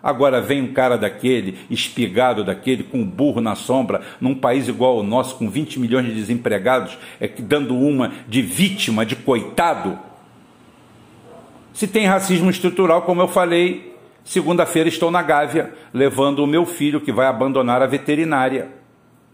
Agora 0.03 0.41
vem 0.41 0.63
um 0.63 0.73
cara 0.73 0.99
daquele, 0.99 1.59
espigado 1.71 2.43
daquele, 2.43 2.83
com 2.83 3.03
um 3.03 3.07
burro 3.07 3.41
na 3.41 3.55
sombra, 3.55 4.01
num 4.21 4.35
país 4.35 4.67
igual 4.67 4.97
ao 4.97 5.05
nosso, 5.05 5.37
com 5.37 5.49
20 5.49 5.79
milhões 5.79 6.07
de 6.07 6.13
desempregados, 6.13 6.99
é, 7.21 7.29
dando 7.29 7.77
uma 7.77 8.11
de 8.27 8.43
vítima, 8.43 9.07
de 9.07 9.15
coitado. 9.15 9.97
Se 11.73 11.87
tem 11.87 12.05
racismo 12.05 12.51
estrutural, 12.51 13.03
como 13.03 13.23
eu 13.23 13.29
falei, 13.29 13.97
segunda-feira 14.25 14.89
estou 14.89 15.09
na 15.09 15.23
Gávea, 15.23 15.73
levando 15.95 16.41
o 16.41 16.49
meu 16.49 16.67
filho 16.67 17.01
que 17.01 17.13
vai 17.13 17.29
abandonar 17.29 17.81
a 17.81 17.87
veterinária 17.87 18.80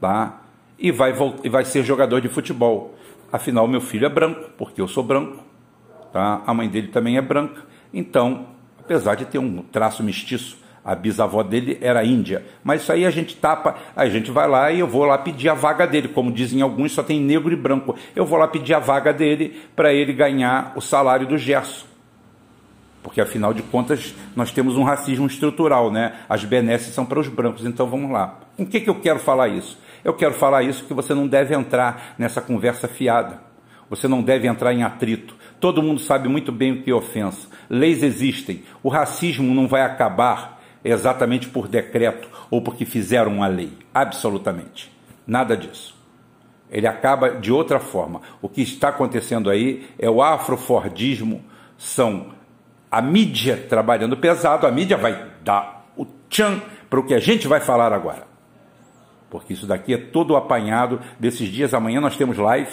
tá? 0.01 0.43
e, 0.79 0.91
vai, 0.91 1.15
e 1.43 1.49
vai 1.49 1.65
ser 1.65 1.83
jogador 1.83 2.21
de 2.21 2.29
futebol. 2.29 2.95
Afinal, 3.33 3.67
meu 3.67 3.81
filho 3.81 4.07
é 4.07 4.09
branco, 4.09 4.51
porque 4.57 4.81
eu 4.81 4.89
sou 4.89 5.03
branco, 5.03 5.43
tá? 6.13 6.43
a 6.47 6.55
mãe 6.55 6.69
dele 6.69 6.89
também 6.89 7.17
é 7.17 7.23
branca. 7.23 7.63
Então, 7.93 8.47
apesar 8.79 9.15
de 9.15 9.25
ter 9.25 9.39
um 9.39 9.63
traço 9.63 10.03
mestiço, 10.03 10.59
a 10.85 10.95
bisavó 10.95 11.43
dele 11.43 11.79
era 11.81 12.05
índia. 12.05 12.45
Mas 12.63 12.83
isso 12.83 12.93
aí 12.93 13.05
a 13.05 13.11
gente 13.11 13.35
tapa, 13.37 13.75
a 13.97 14.09
gente 14.09 14.31
vai 14.31 14.47
lá 14.49 14.71
e 14.71 14.79
eu 14.79 14.87
vou 14.87 15.05
lá 15.05 15.19
pedir 15.19 15.49
a 15.49 15.55
vaga 15.55 15.85
dele. 15.85 16.07
Como 16.07 16.31
dizem 16.31 16.63
alguns, 16.63 16.93
só 16.93 17.03
tem 17.03 17.21
negro 17.21 17.53
e 17.53 17.57
branco. 17.57 17.97
Eu 18.15 18.25
vou 18.25 18.39
lá 18.39 18.47
pedir 18.47 18.75
a 18.75 18.79
vaga 18.79 19.13
dele 19.13 19.61
para 19.75 19.93
ele 19.93 20.13
ganhar 20.13 20.73
o 20.77 20.81
salário 20.81 21.27
do 21.27 21.37
Gerson. 21.37 21.87
Porque 23.03 23.21
afinal 23.21 23.53
de 23.53 23.63
contas 23.63 24.15
nós 24.37 24.53
temos 24.53 24.77
um 24.77 24.85
racismo 24.85 25.27
estrutural, 25.27 25.91
né? 25.91 26.21
As 26.29 26.45
benesses 26.45 26.95
são 26.95 27.05
para 27.05 27.19
os 27.19 27.29
brancos, 27.29 27.65
então 27.65 27.89
vamos 27.89 28.11
lá. 28.11 28.39
Com 28.57 28.65
que, 28.65 28.81
que 28.81 28.91
eu 28.91 29.01
quero 29.01 29.19
falar 29.19 29.49
isso? 29.49 29.77
Eu 30.07 30.15
quero 30.15 30.35
falar 30.35 30.63
isso 30.63 30.85
que 30.85 30.95
você 30.95 31.13
não 31.13 31.27
deve 31.27 31.53
entrar 31.53 32.15
nessa 32.17 32.41
conversa 32.41 32.87
fiada. 32.87 33.41
Você 33.91 34.07
não 34.07 34.23
deve 34.23 34.47
entrar 34.47 34.73
em 34.73 34.85
atrito. 34.85 35.35
Todo 35.59 35.83
mundo 35.83 36.01
sabe 36.01 36.29
muito 36.29 36.53
bem 36.53 36.71
o 36.71 36.83
que 36.85 36.93
é 36.93 36.95
ofensa. 36.95 37.49
Leis 37.69 38.05
existem. 38.05 38.63
O 38.85 38.89
racismo 38.89 39.53
não 39.53 39.67
vai 39.67 39.83
acabar 39.83 40.63
exatamente 40.85 41.49
por 41.49 41.67
decreto 41.67 42.29
ou 42.49 42.63
porque 42.63 42.85
fizeram 42.85 43.33
uma 43.33 43.49
lei. 43.49 43.73
Absolutamente. 43.93 44.97
Nada 45.27 45.57
disso. 45.57 46.01
Ele 46.71 46.87
acaba 46.87 47.31
de 47.31 47.51
outra 47.51 47.81
forma. 47.81 48.21
O 48.41 48.49
que 48.49 48.63
está 48.63 48.91
acontecendo 48.91 49.51
aí 49.51 49.89
é 49.99 50.09
o 50.09 50.23
afrofordismo, 50.23 51.45
são 51.77 52.29
a 52.89 53.03
mídia 53.03 53.57
trabalhando 53.69 54.17
pesado, 54.17 54.69
a 54.69 54.71
mídia 54.71 54.97
vai 54.97 55.33
dar 55.43 55.91
o 55.97 56.07
tchan 56.31 56.63
para 56.89 57.01
o 57.01 57.03
que 57.03 57.13
a 57.13 57.19
gente 57.19 57.49
vai 57.49 57.59
falar 57.59 57.93
agora 57.93 58.26
porque 59.31 59.53
isso 59.53 59.67
daqui 59.67 59.95
é 59.95 59.99
todo 59.99 60.33
o 60.33 60.37
apanhado 60.37 61.01
desses 61.19 61.49
dias. 61.49 61.75
Amanhã 61.75 62.01
nós 62.01 62.17
temos 62.17 62.39
live, 62.39 62.71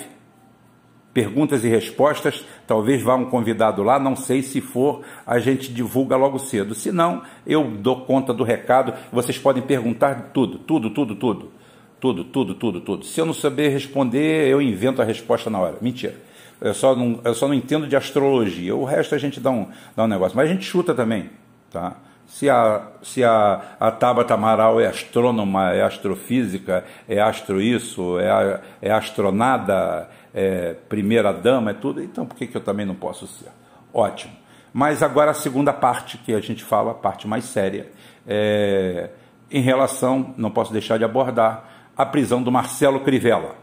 perguntas 1.13 1.63
e 1.63 1.67
respostas. 1.67 2.45
Talvez 2.67 3.01
vá 3.01 3.15
um 3.15 3.25
convidado 3.25 3.83
lá, 3.83 4.00
não 4.00 4.15
sei 4.15 4.41
se 4.41 4.62
for, 4.62 5.01
a 5.25 5.39
gente 5.39 5.74
divulga 5.74 6.15
logo 6.15 6.39
cedo. 6.39 6.75
Se 6.75 6.91
não, 6.91 7.24
eu 7.45 7.63
dou 7.63 8.01
conta 8.01 8.33
do 8.33 8.43
recado. 8.43 8.93
Vocês 9.12 9.38
podem 9.38 9.63
perguntar 9.63 10.31
tudo, 10.33 10.57
tudo, 10.60 10.89
tudo, 10.89 11.15
tudo. 11.15 11.51
Tudo, 12.00 12.25
tudo, 12.25 12.53
tudo, 12.53 12.81
tudo. 12.81 13.05
Se 13.05 13.22
eu 13.22 13.25
não 13.25 13.33
saber 13.33 13.69
responder, 13.69 14.50
eu 14.50 14.62
invento 14.62 15.01
a 15.01 15.05
resposta 15.05 15.50
na 15.50 15.60
hora. 15.60 15.77
Mentira. 15.81 16.15
Eu 16.60 16.74
só 16.74 16.95
não, 16.95 17.19
eu 17.24 17.33
só 17.33 17.48
não 17.48 17.53
entendo 17.53 17.88
de 17.88 17.95
astrologia. 17.95 18.75
O 18.75 18.83
resto 18.83 19.15
a 19.15 19.17
gente 19.17 19.39
dá 19.39 19.50
um, 19.51 19.67
dá 19.95 20.03
um 20.03 20.07
negócio. 20.07 20.36
Mas 20.36 20.50
a 20.50 20.53
gente 20.53 20.65
chuta 20.65 20.93
também, 20.93 21.29
tá? 21.72 21.95
Se 22.27 22.50
a, 22.50 22.88
se 23.01 23.24
a, 23.24 23.75
a 23.80 23.92
Tabata 23.92 24.34
Amaral 24.34 24.82
é 24.82 24.88
astrônoma, 24.88 25.72
é 25.72 25.84
astrofísica, 25.84 26.84
é 27.08 27.20
astro 27.20 27.62
isso, 27.62 28.18
é, 28.20 28.62
é 28.82 28.92
astronada, 28.92 30.10
é 30.34 30.74
primeira 30.89 31.32
dama, 31.32 31.72
é 31.72 31.74
tudo, 31.74 32.01
então 32.01 32.25
por 32.25 32.36
que, 32.36 32.48
que 32.48 32.58
eu 32.58 32.62
também 32.62 32.86
não 32.86 32.96
posso 32.96 33.27
ser? 33.27 33.50
Ótimo. 33.94 34.34
Mas 34.74 35.03
agora 35.03 35.32
a 35.32 35.36
segunda 35.36 35.72
parte 35.72 36.18
que 36.18 36.34
a 36.34 36.39
gente 36.39 36.63
fala, 36.63 36.92
a 36.92 36.96
parte 36.96 37.27
mais 37.27 37.46
séria, 37.46 37.92
é, 38.27 39.12
em 39.51 39.62
relação, 39.62 40.34
não 40.36 40.50
posso 40.50 40.74
deixar 40.74 40.98
de 40.98 41.03
abordar, 41.03 41.70
a 41.96 42.06
prisão 42.06 42.42
do 42.42 42.51
Marcelo 42.51 43.01
Crivella. 43.01 43.56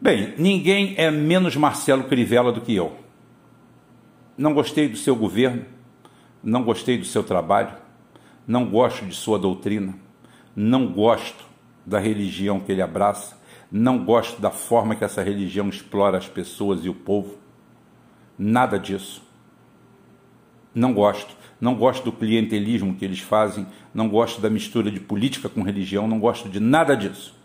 Bem, 0.00 0.34
ninguém 0.36 0.94
é 0.96 1.10
menos 1.10 1.54
Marcelo 1.54 2.04
Crivella 2.04 2.50
do 2.50 2.60
que 2.60 2.74
eu. 2.74 2.96
Não 4.36 4.52
gostei 4.52 4.88
do 4.88 4.96
seu 4.96 5.14
governo, 5.14 5.64
não 6.42 6.62
gostei 6.62 6.98
do 6.98 7.04
seu 7.04 7.22
trabalho, 7.22 7.74
não 8.46 8.66
gosto 8.66 9.04
de 9.04 9.14
sua 9.14 9.38
doutrina, 9.38 9.94
não 10.54 10.86
gosto 10.86 11.44
da 11.84 11.98
religião 11.98 12.60
que 12.60 12.72
ele 12.72 12.82
abraça, 12.82 13.38
não 13.70 14.04
gosto 14.04 14.40
da 14.40 14.50
forma 14.50 14.96
que 14.96 15.04
essa 15.04 15.22
religião 15.22 15.68
explora 15.68 16.18
as 16.18 16.28
pessoas 16.28 16.84
e 16.84 16.88
o 16.88 16.94
povo. 16.94 17.38
Nada 18.38 18.78
disso. 18.78 19.22
Não 20.74 20.92
gosto. 20.92 21.36
Não 21.60 21.74
gosto 21.74 22.04
do 22.04 22.12
clientelismo 22.12 22.94
que 22.94 23.04
eles 23.04 23.20
fazem, 23.20 23.66
não 23.92 24.08
gosto 24.08 24.40
da 24.40 24.48
mistura 24.48 24.90
de 24.90 24.98
política 24.98 25.48
com 25.48 25.62
religião, 25.62 26.08
não 26.08 26.18
gosto 26.18 26.48
de 26.48 26.58
nada 26.58 26.96
disso. 26.96 27.38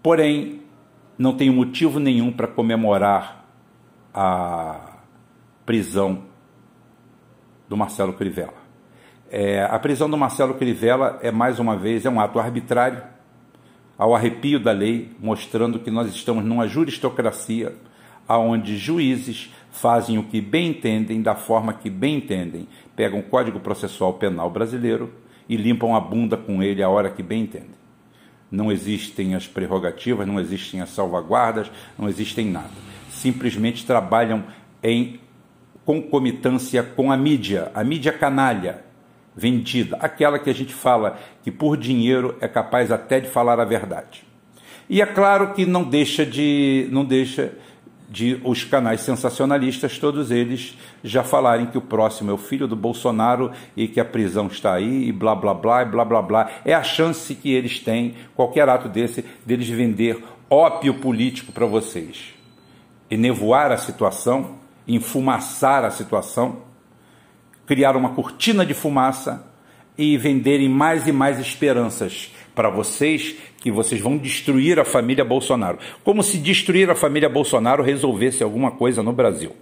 Porém, 0.00 0.62
não 1.18 1.36
tenho 1.36 1.52
motivo 1.52 1.98
nenhum 1.98 2.30
para 2.30 2.46
comemorar 2.46 3.44
a 4.14 5.00
prisão 5.64 6.22
do 7.68 7.76
Marcelo 7.76 8.12
Crivella. 8.12 8.66
É, 9.30 9.64
a 9.64 9.78
prisão 9.78 10.08
do 10.08 10.16
Marcelo 10.16 10.54
Crivella 10.54 11.18
é, 11.20 11.30
mais 11.30 11.58
uma 11.58 11.76
vez, 11.76 12.06
é 12.06 12.10
um 12.10 12.20
ato 12.20 12.38
arbitrário, 12.38 13.02
ao 13.98 14.14
arrepio 14.14 14.60
da 14.60 14.72
lei, 14.72 15.10
mostrando 15.18 15.78
que 15.78 15.90
nós 15.90 16.14
estamos 16.14 16.44
numa 16.44 16.68
juristocracia 16.68 17.74
onde 18.28 18.76
juízes 18.76 19.52
fazem 19.70 20.18
o 20.18 20.24
que 20.24 20.40
bem 20.40 20.70
entendem, 20.70 21.22
da 21.22 21.34
forma 21.34 21.72
que 21.72 21.88
bem 21.88 22.16
entendem. 22.16 22.66
Pegam 22.94 23.20
o 23.20 23.22
Código 23.22 23.60
Processual 23.60 24.14
Penal 24.14 24.50
brasileiro 24.50 25.12
e 25.48 25.56
limpam 25.56 25.94
a 25.94 26.00
bunda 26.00 26.36
com 26.36 26.62
ele 26.62 26.82
a 26.82 26.88
hora 26.88 27.10
que 27.10 27.22
bem 27.22 27.42
entendem. 27.42 27.76
Não 28.50 28.70
existem 28.70 29.34
as 29.34 29.46
prerrogativas, 29.46 30.26
não 30.26 30.40
existem 30.40 30.80
as 30.80 30.90
salvaguardas, 30.90 31.70
não 31.98 32.08
existem 32.08 32.46
nada. 32.46 32.70
Simplesmente 33.10 33.86
trabalham 33.86 34.44
em 34.82 35.20
concomitância 35.86 36.82
com 36.82 37.10
a 37.12 37.16
mídia, 37.16 37.70
a 37.72 37.82
mídia 37.84 38.12
canalha 38.12 38.84
vendida, 39.34 39.96
aquela 40.00 40.38
que 40.38 40.50
a 40.50 40.54
gente 40.54 40.74
fala 40.74 41.18
que 41.44 41.50
por 41.50 41.76
dinheiro 41.76 42.36
é 42.40 42.48
capaz 42.48 42.90
até 42.90 43.20
de 43.20 43.28
falar 43.28 43.60
a 43.60 43.64
verdade. 43.64 44.24
E 44.90 45.00
é 45.00 45.06
claro 45.06 45.54
que 45.54 45.64
não 45.64 45.84
deixa 45.84 46.26
de 46.26 46.88
não 46.90 47.04
deixa 47.04 47.52
de 48.08 48.40
os 48.44 48.64
canais 48.64 49.00
sensacionalistas, 49.00 49.98
todos 49.98 50.30
eles 50.30 50.76
já 51.02 51.22
falarem 51.22 51.66
que 51.66 51.78
o 51.78 51.82
próximo 51.82 52.30
é 52.30 52.34
o 52.34 52.38
filho 52.38 52.66
do 52.66 52.76
Bolsonaro 52.76 53.52
e 53.76 53.88
que 53.88 54.00
a 54.00 54.04
prisão 54.04 54.46
está 54.46 54.74
aí 54.74 55.08
e 55.08 55.12
blá 55.12 55.34
blá 55.34 55.52
blá 55.54 55.82
e 55.82 55.86
blá 55.86 56.04
blá 56.04 56.22
blá. 56.22 56.50
É 56.64 56.72
a 56.72 56.82
chance 56.82 57.34
que 57.34 57.52
eles 57.52 57.80
têm, 57.80 58.14
qualquer 58.34 58.68
ato 58.68 58.88
desse, 58.88 59.24
deles 59.44 59.68
vender 59.68 60.22
ópio 60.48 60.94
político 60.94 61.52
para 61.52 61.66
vocês. 61.66 62.34
E 63.10 63.16
nevoar 63.16 63.70
a 63.70 63.76
situação, 63.76 64.56
enfumaçar 64.86 65.84
a 65.84 65.90
situação, 65.90 66.62
criar 67.66 67.96
uma 67.96 68.10
cortina 68.10 68.64
de 68.64 68.74
fumaça 68.74 69.46
e 69.98 70.16
venderem 70.16 70.68
mais 70.68 71.06
e 71.06 71.12
mais 71.12 71.38
esperanças 71.38 72.32
para 72.54 72.70
vocês 72.70 73.36
que 73.60 73.70
vocês 73.70 74.00
vão 74.00 74.16
destruir 74.16 74.78
a 74.78 74.84
família 74.84 75.24
Bolsonaro. 75.24 75.78
Como 76.04 76.22
se 76.22 76.38
destruir 76.38 76.88
a 76.90 76.94
família 76.94 77.28
Bolsonaro 77.28 77.82
resolvesse 77.82 78.42
alguma 78.42 78.70
coisa 78.70 79.02
no 79.02 79.12
Brasil. 79.12 79.54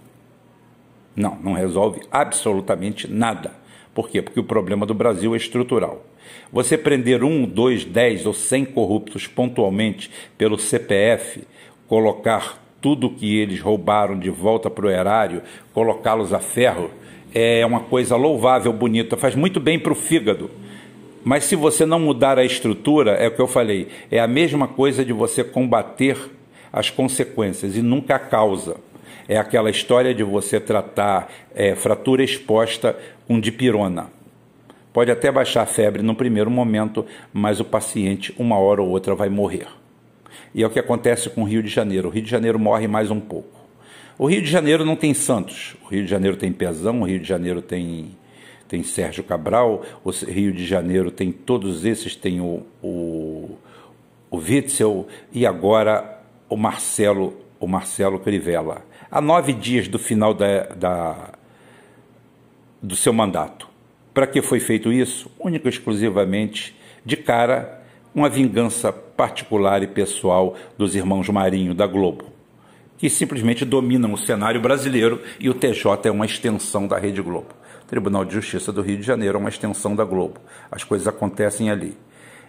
Não, 1.15 1.37
não 1.41 1.53
resolve 1.53 2.01
absolutamente 2.11 3.07
nada. 3.07 3.53
Por 3.93 4.09
quê? 4.09 4.21
Porque 4.21 4.39
o 4.39 4.43
problema 4.43 4.85
do 4.85 4.93
Brasil 4.93 5.33
é 5.33 5.37
estrutural. 5.37 6.05
Você 6.51 6.77
prender 6.77 7.23
um, 7.23 7.45
dois, 7.45 7.85
dez 7.85 8.25
ou 8.25 8.33
cem 8.33 8.65
corruptos 8.65 9.25
pontualmente 9.25 10.11
pelo 10.37 10.57
CPF, 10.57 11.47
colocar 11.87 12.64
tudo 12.85 13.09
que 13.09 13.39
eles 13.39 13.59
roubaram 13.59 14.19
de 14.19 14.29
volta 14.29 14.69
para 14.69 14.85
o 14.85 14.91
erário, 14.91 15.41
colocá-los 15.73 16.31
a 16.31 16.39
ferro, 16.39 16.91
é 17.33 17.65
uma 17.65 17.79
coisa 17.79 18.15
louvável, 18.15 18.71
bonita, 18.71 19.17
faz 19.17 19.33
muito 19.33 19.59
bem 19.59 19.79
para 19.79 19.91
o 19.91 19.95
fígado 19.95 20.51
mas 21.25 21.45
se 21.45 21.55
você 21.55 21.87
não 21.87 21.99
mudar 21.99 22.37
a 22.37 22.45
estrutura, 22.45 23.13
é 23.13 23.27
o 23.27 23.31
que 23.31 23.41
eu 23.41 23.47
falei, 23.47 23.87
é 24.11 24.19
a 24.19 24.27
mesma 24.27 24.67
coisa 24.67 25.03
de 25.03 25.11
você 25.11 25.43
combater 25.43 26.15
as 26.71 26.91
consequências 26.91 27.75
e 27.75 27.81
nunca 27.81 28.15
a 28.15 28.19
causa. 28.19 28.77
É 29.27 29.35
aquela 29.35 29.71
história 29.71 30.13
de 30.13 30.23
você 30.23 30.59
tratar 30.59 31.31
é, 31.55 31.73
fratura 31.73 32.23
exposta 32.23 32.95
com 33.27 33.39
dipirona. 33.39 34.11
Pode 34.93 35.09
até 35.09 35.31
baixar 35.31 35.63
a 35.63 35.65
febre 35.65 36.03
no 36.03 36.13
primeiro 36.13 36.51
momento, 36.51 37.03
mas 37.33 37.59
o 37.59 37.65
paciente, 37.65 38.31
uma 38.37 38.59
hora 38.59 38.83
ou 38.83 38.89
outra, 38.89 39.15
vai 39.15 39.27
morrer. 39.27 39.65
E 40.53 40.63
é 40.63 40.67
o 40.67 40.69
que 40.69 40.79
acontece 40.79 41.29
com 41.29 41.41
o 41.41 41.45
Rio 41.45 41.61
de 41.61 41.69
Janeiro. 41.69 42.07
O 42.07 42.11
Rio 42.11 42.23
de 42.23 42.29
Janeiro 42.29 42.59
morre 42.59 42.87
mais 42.87 43.11
um 43.11 43.19
pouco. 43.19 43.59
O 44.17 44.27
Rio 44.27 44.41
de 44.41 44.49
Janeiro 44.49 44.85
não 44.85 44.95
tem 44.95 45.13
Santos. 45.13 45.75
O 45.83 45.87
Rio 45.87 46.03
de 46.03 46.09
Janeiro 46.09 46.37
tem 46.37 46.51
Pezão, 46.51 47.01
o 47.01 47.05
Rio 47.05 47.19
de 47.19 47.27
Janeiro 47.27 47.61
tem 47.61 48.11
tem 48.67 48.81
Sérgio 48.83 49.23
Cabral, 49.23 49.83
o 50.03 50.09
Rio 50.09 50.51
de 50.51 50.65
Janeiro 50.65 51.11
tem 51.11 51.31
todos 51.31 51.85
esses, 51.85 52.15
tem 52.15 52.41
o, 52.41 52.65
o, 52.81 53.57
o 54.31 54.37
Witzel 54.37 55.07
e 55.31 55.45
agora 55.45 56.19
o 56.49 56.57
Marcelo, 56.57 57.37
o 57.59 57.67
Marcelo 57.67 58.19
Crivella. 58.19 58.83
Há 59.11 59.21
nove 59.21 59.53
dias 59.53 59.87
do 59.87 59.99
final 59.99 60.33
da, 60.33 60.63
da 60.63 61.31
do 62.81 62.95
seu 62.95 63.13
mandato. 63.13 63.67
Para 64.13 64.27
que 64.27 64.41
foi 64.41 64.59
feito 64.59 64.91
isso? 64.91 65.29
Única 65.39 65.67
e 65.67 65.71
exclusivamente 65.71 66.75
de 67.05 67.17
cara 67.17 67.84
uma 68.15 68.29
vingança 68.29 68.93
particular 68.93 69.83
e 69.83 69.87
pessoal 69.87 70.55
dos 70.77 70.95
irmãos 70.95 71.27
Marinho 71.27 71.73
da 71.73 71.85
Globo, 71.85 72.23
que 72.97 73.09
simplesmente 73.09 73.65
dominam 73.65 74.13
o 74.13 74.17
cenário 74.17 74.61
brasileiro 74.61 75.21
e 75.37 75.49
o 75.49 75.53
TJ 75.53 76.07
é 76.07 76.11
uma 76.11 76.25
extensão 76.25 76.87
da 76.87 76.97
Rede 76.97 77.21
Globo. 77.21 77.49
Tribunal 77.87 78.23
de 78.23 78.33
Justiça 78.33 78.71
do 78.71 78.81
Rio 78.81 78.97
de 78.97 79.03
Janeiro 79.03 79.37
é 79.37 79.39
uma 79.39 79.49
extensão 79.49 79.93
da 79.93 80.05
Globo. 80.05 80.39
As 80.71 80.83
coisas 80.83 81.07
acontecem 81.07 81.69
ali. 81.69 81.95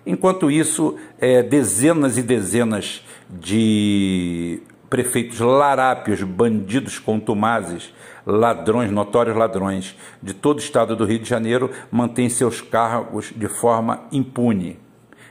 Enquanto 0.07 0.51
isso, 0.51 0.97
é, 1.19 1.43
dezenas 1.43 2.17
e 2.17 2.23
dezenas 2.23 3.05
de 3.29 4.63
prefeitos 4.89 5.41
larápios, 5.41 6.23
bandidos 6.23 7.01
contumazes, 7.01 7.93
ladrões, 8.25 8.93
notórios 8.93 9.37
ladrões 9.37 9.97
de 10.23 10.33
todo 10.33 10.59
o 10.59 10.63
estado 10.63 10.95
do 10.95 11.05
Rio 11.05 11.19
de 11.19 11.29
Janeiro 11.29 11.73
mantêm 11.91 12.29
seus 12.29 12.61
cargos 12.61 13.33
de 13.35 13.49
forma 13.49 14.05
impune, 14.13 14.79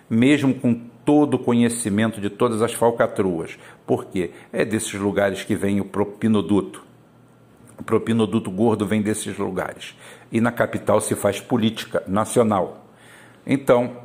mesmo 0.10 0.54
com 0.54 0.74
todo 1.06 1.36
o 1.36 1.40
conhecimento 1.40 2.20
de 2.20 2.30
todas 2.30 2.62
as 2.62 2.74
falcatruas. 2.74 3.58
Por 3.86 4.06
quê? 4.06 4.32
É 4.52 4.66
desses 4.66 4.94
lugares 4.94 5.44
que 5.44 5.56
vem 5.56 5.80
o 5.80 5.86
propinoduto. 5.86 6.84
O 7.78 7.84
propinoduto 7.84 8.50
gordo 8.50 8.86
vem 8.86 9.02
desses 9.02 9.38
lugares. 9.38 9.96
E 10.32 10.42
na 10.42 10.52
capital 10.52 11.00
se 11.00 11.16
faz 11.16 11.40
política 11.40 12.04
nacional. 12.08 12.88
Então, 13.46 13.98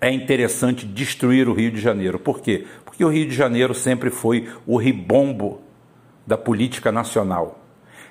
é 0.00 0.10
interessante 0.10 0.86
destruir 0.86 1.48
o 1.48 1.52
Rio 1.52 1.70
de 1.70 1.80
Janeiro. 1.80 2.18
Por 2.18 2.40
quê? 2.40 2.66
Porque 2.84 3.04
o 3.04 3.08
Rio 3.08 3.28
de 3.28 3.34
Janeiro 3.34 3.74
sempre 3.74 4.10
foi 4.10 4.48
o 4.66 4.76
ribombo 4.76 5.60
da 6.26 6.38
política 6.38 6.92
nacional. 6.92 7.57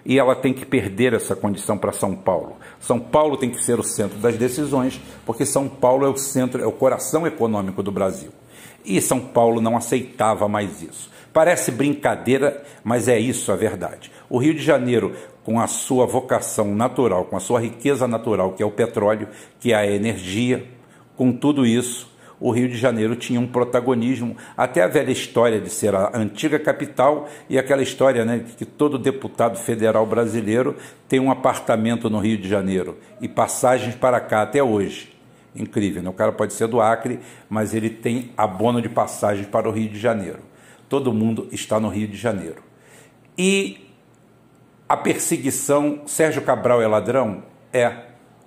E 0.08 0.18
ela 0.18 0.38
tem 0.38 0.54
que 0.54 0.66
perder 0.66 1.14
essa 1.14 1.36
condição 1.36 1.78
para 1.78 1.92
São 1.92 2.16
Paulo. 2.16 2.56
São 2.80 2.98
Paulo 2.98 3.36
tem 3.36 3.50
que 3.50 3.62
ser 3.62 3.78
o 3.78 3.84
centro 3.84 4.18
das 4.20 4.38
decisões, 4.38 5.02
porque 5.26 5.46
São 5.46 5.68
Paulo 5.68 6.06
é 6.06 6.10
o 6.10 6.16
centro, 6.16 6.64
é 6.64 6.66
o 6.66 6.72
coração 6.72 7.28
econômico 7.28 7.84
do 7.84 7.92
Brasil. 7.92 8.32
E 8.86 9.02
São 9.02 9.20
Paulo 9.20 9.60
não 9.60 9.76
aceitava 9.76 10.48
mais 10.48 10.82
isso. 10.82 11.12
Parece 11.34 11.72
brincadeira, 11.72 12.64
mas 12.86 13.10
é 13.10 13.20
isso 13.20 13.52
a 13.52 13.58
verdade. 13.58 14.10
O 14.30 14.38
Rio 14.38 14.54
de 14.54 14.64
Janeiro, 14.64 15.14
com 15.44 15.60
a 15.60 15.68
sua 15.68 16.06
vocação 16.06 16.74
natural, 16.74 17.26
com 17.26 17.36
a 17.36 17.42
sua 17.42 17.60
riqueza 17.60 18.08
natural, 18.08 18.54
que 18.54 18.64
é 18.64 18.66
o 18.66 18.72
petróleo, 18.72 19.28
que 19.60 19.74
é 19.74 19.76
a 19.76 19.86
energia, 19.86 20.66
com 21.18 21.34
tudo 21.34 21.66
isso, 21.66 22.10
o 22.40 22.52
Rio 22.52 22.70
de 22.70 22.78
Janeiro 22.78 23.16
tinha 23.16 23.40
um 23.40 23.48
protagonismo, 23.48 24.36
até 24.56 24.84
a 24.84 24.88
velha 24.88 25.12
história 25.12 25.60
de 25.60 25.70
ser 25.70 25.96
a 25.96 26.12
antiga 26.14 26.60
capital 26.60 27.28
e 27.50 27.58
aquela 27.58 27.82
história 27.82 28.24
né, 28.24 28.46
que 28.58 28.66
todo 28.66 29.00
deputado 29.00 29.58
federal 29.58 30.06
brasileiro 30.06 30.76
tem 31.08 31.20
um 31.20 31.32
apartamento 31.32 32.10
no 32.10 32.20
Rio 32.20 32.38
de 32.38 32.48
Janeiro 32.48 32.98
e 33.20 33.28
passagens 33.28 33.96
para 33.96 34.20
cá 34.20 34.44
até 34.44 34.62
hoje. 34.62 35.16
Incrível, 35.56 36.04
né? 36.04 36.10
o 36.10 36.14
cara 36.14 36.32
pode 36.32 36.54
ser 36.54 36.68
do 36.68 36.80
Acre, 36.80 37.20
mas 37.50 37.74
ele 37.74 37.90
tem 37.90 38.32
abono 38.38 38.82
de 38.82 38.90
passagens 38.90 39.48
para 39.48 39.68
o 39.68 39.72
Rio 39.72 39.90
de 39.90 40.00
Janeiro. 40.00 40.40
Todo 40.88 41.12
mundo 41.12 41.48
está 41.52 41.80
no 41.80 41.90
Rio 41.90 42.08
de 42.08 42.16
Janeiro. 42.16 42.62
E 43.36 43.88
a 44.88 44.96
perseguição, 44.96 46.04
Sérgio 46.06 46.44
Cabral 46.44 46.82
é 46.82 46.88
ladrão? 46.88 47.44
É, 47.74 47.92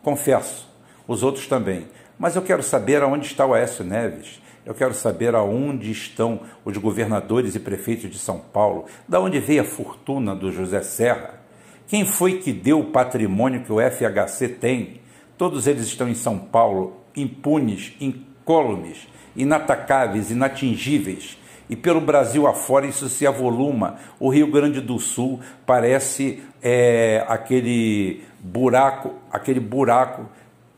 confesso. 0.02 0.68
Os 1.06 1.24
outros 1.24 1.48
também. 1.48 1.88
Mas 2.20 2.36
eu 2.36 2.42
quero 2.42 2.62
saber 2.62 3.02
aonde 3.02 3.24
está 3.24 3.46
o 3.46 3.54
Aécio 3.54 3.82
Neves. 3.82 4.42
Eu 4.66 4.74
quero 4.74 4.92
saber 4.92 5.34
aonde 5.34 5.90
estão 5.90 6.40
os 6.66 6.76
governadores 6.76 7.54
e 7.54 7.58
prefeitos 7.58 8.10
de 8.10 8.18
São 8.18 8.38
Paulo. 8.38 8.84
Da 9.08 9.18
onde 9.18 9.40
veio 9.40 9.62
a 9.62 9.64
fortuna 9.64 10.36
do 10.36 10.52
José 10.52 10.82
Serra? 10.82 11.40
Quem 11.88 12.04
foi 12.04 12.34
que 12.34 12.52
deu 12.52 12.80
o 12.80 12.90
patrimônio 12.90 13.62
que 13.62 13.72
o 13.72 13.78
FHC 13.80 14.48
tem? 14.48 15.00
Todos 15.38 15.66
eles 15.66 15.86
estão 15.86 16.10
em 16.10 16.14
São 16.14 16.38
Paulo, 16.38 16.94
impunes, 17.16 17.94
incólumes, 17.98 19.08
inatacáveis, 19.34 20.30
inatingíveis 20.30 21.38
e 21.70 21.76
pelo 21.76 22.00
Brasil 22.00 22.48
afora 22.48 22.84
isso 22.84 23.08
se 23.08 23.24
avoluma. 23.26 23.94
O 24.18 24.28
Rio 24.28 24.48
Grande 24.50 24.80
do 24.80 24.98
Sul 24.98 25.38
parece 25.64 26.42
é, 26.60 27.24
aquele 27.28 28.24
buraco, 28.40 29.14
aquele 29.30 29.60
buraco 29.60 30.26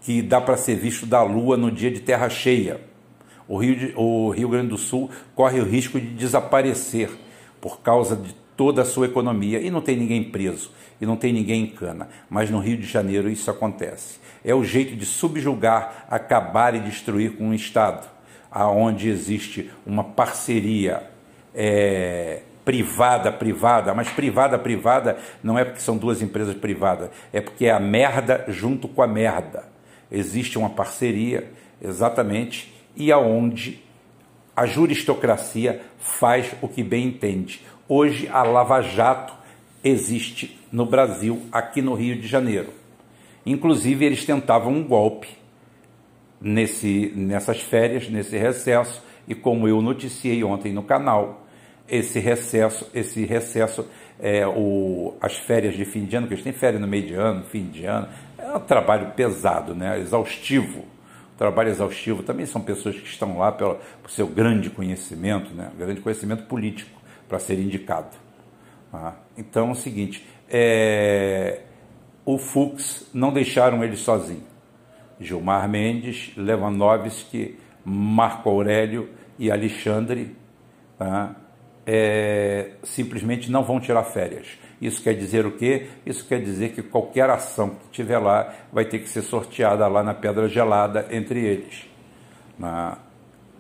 que 0.03 0.21
dá 0.21 0.41
para 0.41 0.57
ser 0.57 0.77
visto 0.77 1.07
da 1.07 1.23
Lua 1.23 1.57
no 1.57 1.71
dia 1.71 1.91
de 1.91 2.01
terra 2.01 2.29
cheia. 2.29 2.81
O 3.49 3.57
Rio, 3.57 3.77
de, 3.77 3.93
o 3.97 4.31
Rio 4.31 4.49
Grande 4.49 4.69
do 4.69 4.79
Sul 4.79 5.11
corre 5.35 5.61
o 5.61 5.65
risco 5.65 6.01
de 6.01 6.09
desaparecer 6.09 7.11
por 7.61 7.81
causa 7.81 8.17
de 8.17 8.35
toda 8.57 8.83
a 8.83 8.85
sua 8.85 9.07
economia 9.07 9.61
e 9.61 9.71
não 9.71 9.81
tem 9.81 9.97
ninguém 9.97 10.23
preso 10.25 10.73
e 11.01 11.07
não 11.07 11.17
tem 11.17 11.33
ninguém 11.33 11.65
em 11.65 11.67
cana. 11.67 12.09
Mas 12.29 12.51
no 12.51 12.59
Rio 12.59 12.77
de 12.77 12.87
Janeiro 12.87 13.29
isso 13.29 13.51
acontece. 13.51 14.21
É 14.45 14.55
o 14.55 14.65
jeito 14.65 14.97
de 14.97 15.05
subjugar, 15.05 16.07
acabar 16.11 16.75
e 16.75 16.81
destruir 16.81 17.37
com 17.37 17.49
um 17.49 17.55
Estado 17.55 18.07
aonde 18.51 19.09
existe 19.09 19.71
uma 19.87 20.05
parceria 20.05 21.11
é, 21.55 22.43
privada 22.65 23.33
privada, 23.33 23.95
mas 23.95 24.09
privada 24.11 24.59
privada 24.59 25.17
não 25.43 25.59
é 25.59 25.65
porque 25.65 25.81
são 25.81 25.97
duas 25.97 26.23
empresas 26.23 26.55
privadas, 26.55 27.11
é 27.33 27.41
porque 27.41 27.67
é 27.67 27.71
a 27.71 27.81
merda 27.81 28.45
junto 28.49 28.89
com 28.89 29.03
a 29.03 29.07
merda. 29.07 29.72
Existe 30.13 30.59
uma 30.59 30.69
parceria 30.69 31.51
exatamente 31.81 32.73
e 32.95 33.11
aonde 33.11 33.83
a 34.55 34.67
juristocracia 34.67 35.81
faz 35.99 36.55
o 36.61 36.69
que 36.69 36.83
bem 36.83 37.07
entende. 37.07 37.63
Hoje 37.89 38.29
a 38.29 38.43
Lava 38.43 38.83
Jato 38.83 39.33
existe 39.83 40.61
no 40.71 40.85
Brasil, 40.85 41.43
aqui 41.51 41.81
no 41.81 41.95
Rio 41.95 42.21
de 42.21 42.29
Janeiro. 42.29 42.69
Inclusive 43.45 44.05
eles 44.05 44.25
tentavam 44.25 44.73
um 44.73 44.85
golpe 44.85 45.29
nesse, 46.41 47.13
nessas 47.17 47.61
férias, 47.61 48.09
nesse 48.09 48.37
recesso, 48.37 49.03
e 49.27 49.35
como 49.35 49.67
eu 49.67 49.81
noticiei 49.81 50.45
ontem 50.45 50.73
no 50.73 50.83
canal, 50.83 51.47
esse 51.89 52.19
recesso, 52.19 52.89
esse 52.95 53.25
recesso, 53.25 53.87
é, 54.21 54.47
o, 54.47 55.15
as 55.21 55.37
férias 55.37 55.75
de 55.75 55.85
fim 55.85 56.05
de 56.05 56.17
ano, 56.17 56.27
que 56.27 56.35
eles 56.35 56.45
têm 56.45 56.53
férias 56.53 56.81
no 56.81 56.87
meio 56.87 57.07
de 57.07 57.15
ano, 57.15 57.45
fim 57.45 57.65
de 57.65 57.85
ano, 57.85 58.09
é 58.53 58.57
um 58.57 58.61
trabalho 58.61 59.13
pesado, 59.13 59.75
né? 59.75 59.99
exaustivo. 59.99 60.85
Trabalho 61.37 61.71
exaustivo 61.71 62.23
também 62.23 62.47
são 62.47 62.61
pessoas 62.61 62.95
que 62.95 63.07
estão 63.07 63.39
lá 63.39 63.51
pelo, 63.51 63.79
seu 64.09 64.27
grande 64.27 64.71
conhecimento, 64.71 65.53
né? 65.55 65.71
grande 65.77 66.01
conhecimento 66.01 66.45
político 66.45 67.01
para 67.29 67.39
ser 67.39 67.59
indicado. 67.59 68.17
Ah, 68.93 69.15
então 69.37 69.71
é 69.71 69.73
o 69.73 69.75
seguinte, 69.75 70.27
é, 70.49 71.63
o 72.25 72.39
Fux 72.39 73.09
não 73.13 73.33
deixaram 73.33 73.83
ele 73.83 73.97
sozinho. 73.97 74.45
Gilmar 75.19 75.69
Mendes, 75.69 76.33
Lewandowski, 76.37 77.59
Marco 77.85 78.51
Aurélio 78.51 79.09
e 79.39 79.51
Alexandre 79.51 80.37
tá? 80.99 81.35
é, 81.87 82.73
simplesmente 82.83 83.51
não 83.51 83.65
vão 83.65 83.81
tirar 83.81 84.05
férias. 84.05 84.47
Isso 84.83 85.01
quer 85.01 85.15
dizer 85.15 85.47
o 85.47 85.53
quê? 85.53 85.87
Isso 86.05 86.27
quer 86.27 86.43
dizer 86.43 86.73
que 86.73 86.83
qualquer 86.83 87.31
ação 87.31 87.71
que 87.71 87.91
tiver 87.93 88.19
lá 88.19 88.53
vai 88.73 88.85
ter 88.85 88.99
que 88.99 89.09
ser 89.09 89.23
sorteada 89.23 89.87
lá 89.87 90.03
na 90.03 90.13
pedra 90.13 90.49
gelada 90.49 91.07
entre 91.13 91.39
eles. 91.39 91.87
Na, 92.59 92.99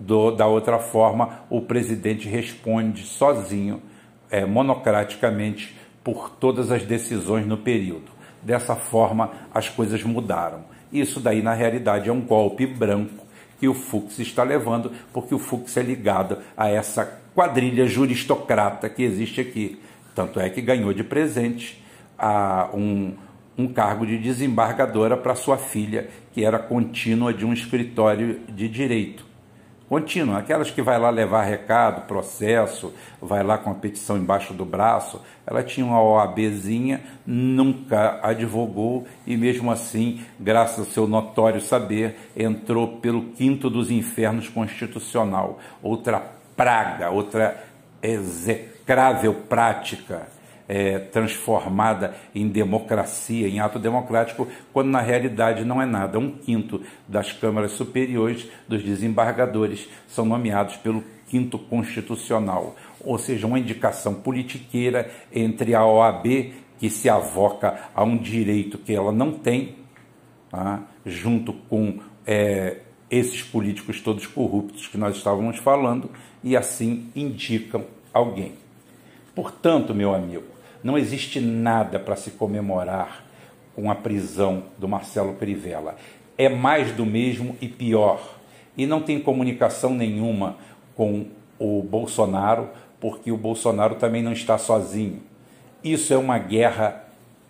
do, 0.00 0.32
da 0.32 0.48
outra 0.48 0.80
forma, 0.80 1.44
o 1.48 1.61
presidente 1.61 2.28
responde 2.28 3.04
sozinho, 3.04 3.80
é, 4.28 4.44
monocraticamente, 4.44 5.78
por 6.02 6.28
todas 6.28 6.72
as 6.72 6.82
decisões 6.82 7.46
no 7.46 7.56
período. 7.56 8.11
Dessa 8.42 8.74
forma, 8.74 9.30
as 9.54 9.68
coisas 9.68 10.02
mudaram. 10.02 10.64
Isso 10.92 11.20
daí, 11.20 11.40
na 11.40 11.54
realidade, 11.54 12.08
é 12.08 12.12
um 12.12 12.20
golpe 12.20 12.66
branco 12.66 13.24
que 13.61 13.68
o 13.68 13.74
Fux 13.74 14.18
está 14.18 14.42
levando, 14.42 14.90
porque 15.12 15.32
o 15.32 15.38
Fux 15.38 15.76
é 15.76 15.82
ligado 15.82 16.38
a 16.56 16.68
essa 16.68 17.20
quadrilha 17.32 17.87
juristocrata 17.87 18.88
que 18.88 19.04
existe 19.04 19.40
aqui. 19.40 19.80
Tanto 20.14 20.40
é 20.40 20.48
que 20.51 20.61
ganhou 20.61 20.92
de 20.92 21.03
presente 21.03 21.83
a 22.18 22.70
um, 22.75 23.14
um 23.57 23.68
cargo 23.68 24.07
de 24.07 24.18
desembargadora 24.18 25.16
para 25.16 25.35
sua 25.35 25.57
filha, 25.57 26.09
que 26.33 26.44
era 26.44 26.59
contínua 26.59 27.33
de 27.33 27.44
um 27.44 27.53
escritório 27.53 28.40
de 28.48 28.68
direito. 28.68 29.33
Contínua, 29.92 30.38
aquelas 30.38 30.70
que 30.70 30.81
vai 30.81 30.98
lá 30.98 31.11
levar 31.11 31.42
recado, 31.42 32.07
processo, 32.07 32.94
vai 33.20 33.42
lá 33.42 33.59
com 33.59 33.70
a 33.70 33.75
petição 33.75 34.16
embaixo 34.16 34.55
do 34.55 34.64
braço, 34.64 35.20
ela 35.46 35.62
tinha 35.62 35.85
uma 35.85 36.03
OABzinha, 36.03 37.03
nunca 37.27 38.18
advogou 38.22 39.07
e 39.27 39.37
mesmo 39.37 39.70
assim, 39.70 40.22
graças 40.40 40.79
ao 40.79 40.85
seu 40.87 41.07
notório 41.07 41.61
saber, 41.61 42.31
entrou 42.35 43.01
pelo 43.01 43.33
quinto 43.33 43.68
dos 43.68 43.90
infernos 43.90 44.48
constitucional, 44.48 45.61
outra 45.83 46.22
praga, 46.57 47.11
outra 47.11 47.62
execrável 48.82 49.34
prática 49.48 50.26
é, 50.68 50.98
transformada 50.98 52.16
em 52.34 52.48
democracia, 52.48 53.48
em 53.48 53.60
ato 53.60 53.78
democrático, 53.78 54.48
quando 54.72 54.88
na 54.88 55.00
realidade 55.00 55.64
não 55.64 55.80
é 55.80 55.86
nada. 55.86 56.18
Um 56.18 56.30
quinto 56.30 56.82
das 57.06 57.32
câmaras 57.32 57.72
superiores 57.72 58.48
dos 58.68 58.82
desembargadores 58.82 59.88
são 60.08 60.24
nomeados 60.24 60.76
pelo 60.76 61.04
quinto 61.28 61.58
constitucional, 61.58 62.76
ou 63.00 63.18
seja, 63.18 63.46
uma 63.46 63.58
indicação 63.58 64.14
politiqueira 64.14 65.10
entre 65.32 65.74
a 65.74 65.84
OAB, 65.84 66.52
que 66.78 66.90
se 66.90 67.08
avoca 67.08 67.88
a 67.94 68.02
um 68.02 68.18
direito 68.18 68.76
que 68.76 68.92
ela 68.92 69.12
não 69.12 69.32
tem, 69.32 69.76
tá? 70.50 70.82
junto 71.06 71.52
com 71.52 72.00
é, 72.26 72.78
esses 73.10 73.42
políticos 73.42 74.00
todos 74.00 74.26
corruptos 74.26 74.88
que 74.88 74.98
nós 74.98 75.16
estávamos 75.16 75.58
falando, 75.58 76.10
e 76.42 76.56
assim 76.56 77.08
indicam 77.14 77.84
alguém. 78.12 78.62
Portanto, 79.34 79.94
meu 79.94 80.14
amigo, 80.14 80.44
não 80.84 80.98
existe 80.98 81.40
nada 81.40 81.98
para 81.98 82.16
se 82.16 82.32
comemorar 82.32 83.24
com 83.74 83.90
a 83.90 83.94
prisão 83.94 84.64
do 84.78 84.86
Marcelo 84.86 85.34
Crivella. 85.34 85.96
É 86.36 86.48
mais 86.48 86.92
do 86.92 87.06
mesmo 87.06 87.56
e 87.60 87.68
pior. 87.68 88.36
E 88.76 88.86
não 88.86 89.00
tem 89.00 89.20
comunicação 89.20 89.94
nenhuma 89.94 90.56
com 90.94 91.26
o 91.58 91.82
Bolsonaro, 91.82 92.68
porque 93.00 93.30
o 93.30 93.36
Bolsonaro 93.36 93.94
também 93.94 94.22
não 94.22 94.32
está 94.32 94.58
sozinho. 94.58 95.22
Isso 95.82 96.12
é 96.12 96.16
uma 96.16 96.38
guerra 96.38 97.04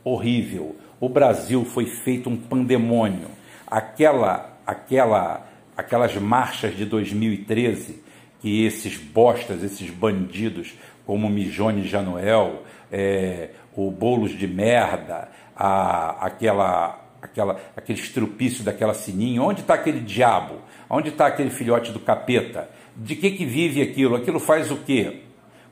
horrível. 0.05 0.77
O 1.01 1.09
Brasil 1.09 1.65
foi 1.65 1.87
feito 1.87 2.31
um 2.31 2.37
pandemônio. 2.37 3.29
Aquela, 3.67 4.57
aquela, 4.67 5.47
aquelas 5.77 6.15
marchas 6.17 6.77
de 6.77 6.85
2013 6.85 8.03
que 8.43 8.65
esses 8.65 8.97
bostas, 8.97 9.63
esses 9.63 9.89
bandidos 9.89 10.75
como 11.07 11.29
Mijone 11.29 11.87
Januel, 11.87 12.63
é, 12.91 13.51
o 13.75 13.91
Bolos 13.91 14.33
de 14.33 14.47
Merda, 14.47 15.29
a, 15.57 16.27
aquela, 16.27 17.01
aquela, 17.21 17.61
aquele 17.77 17.99
estrupício 17.99 18.65
daquela 18.65 18.95
sininha. 18.95 19.43
Onde 19.43 19.61
está 19.61 19.75
aquele 19.75 20.01
diabo? 20.01 20.57
Onde 20.89 21.09
está 21.09 21.27
aquele 21.27 21.51
filhote 21.51 21.93
do 21.93 22.01
capeta? 22.01 22.69
De 22.97 23.17
que, 23.17 23.31
que 23.31 23.45
vive 23.45 23.81
aquilo? 23.81 24.17
Aquilo 24.17 24.39
faz 24.39 24.71
o 24.71 24.77
quê? 24.77 25.23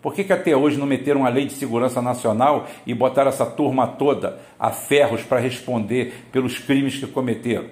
Por 0.00 0.14
que, 0.14 0.24
que 0.24 0.32
até 0.32 0.56
hoje 0.56 0.78
não 0.78 0.86
meteram 0.86 1.20
uma 1.20 1.28
lei 1.28 1.44
de 1.44 1.52
segurança 1.52 2.00
nacional 2.00 2.66
e 2.86 2.94
botaram 2.94 3.28
essa 3.28 3.44
turma 3.44 3.86
toda 3.86 4.40
a 4.58 4.70
ferros 4.70 5.22
para 5.22 5.38
responder 5.38 6.24
pelos 6.32 6.58
crimes 6.58 6.96
que 6.96 7.06
cometeram? 7.06 7.66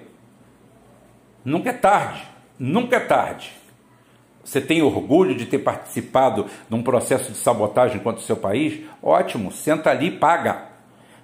Nunca 1.43 1.71
é 1.71 1.73
tarde, 1.73 2.21
nunca 2.59 2.97
é 2.97 2.99
tarde. 2.99 3.51
Você 4.43 4.61
tem 4.61 4.81
orgulho 4.81 5.35
de 5.35 5.45
ter 5.45 5.59
participado 5.59 6.45
de 6.69 6.75
um 6.75 6.81
processo 6.81 7.31
de 7.31 7.37
sabotagem 7.37 7.99
contra 7.99 8.21
o 8.21 8.25
seu 8.25 8.37
país? 8.37 8.81
Ótimo, 9.01 9.51
senta 9.51 9.89
ali 9.89 10.07
e 10.07 10.11
paga. 10.11 10.65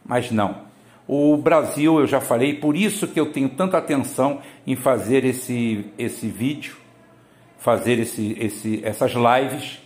Mas 0.06 0.32
não. 0.32 0.66
O 1.08 1.38
Brasil, 1.38 2.00
eu 2.00 2.08
já 2.08 2.20
falei, 2.20 2.56
por 2.56 2.76
isso 2.76 3.08
que 3.08 3.20
eu 3.20 3.32
tenho 3.32 3.50
tanta 3.50 3.78
atenção 3.78 4.42
em 4.66 4.76
fazer 4.76 5.24
esse, 5.24 5.86
esse 5.98 6.28
vídeo, 6.28 6.78
fazer 7.60 8.00
esse, 8.00 8.36
esse, 8.40 8.82
essas 8.84 9.14
lives, 9.14 9.80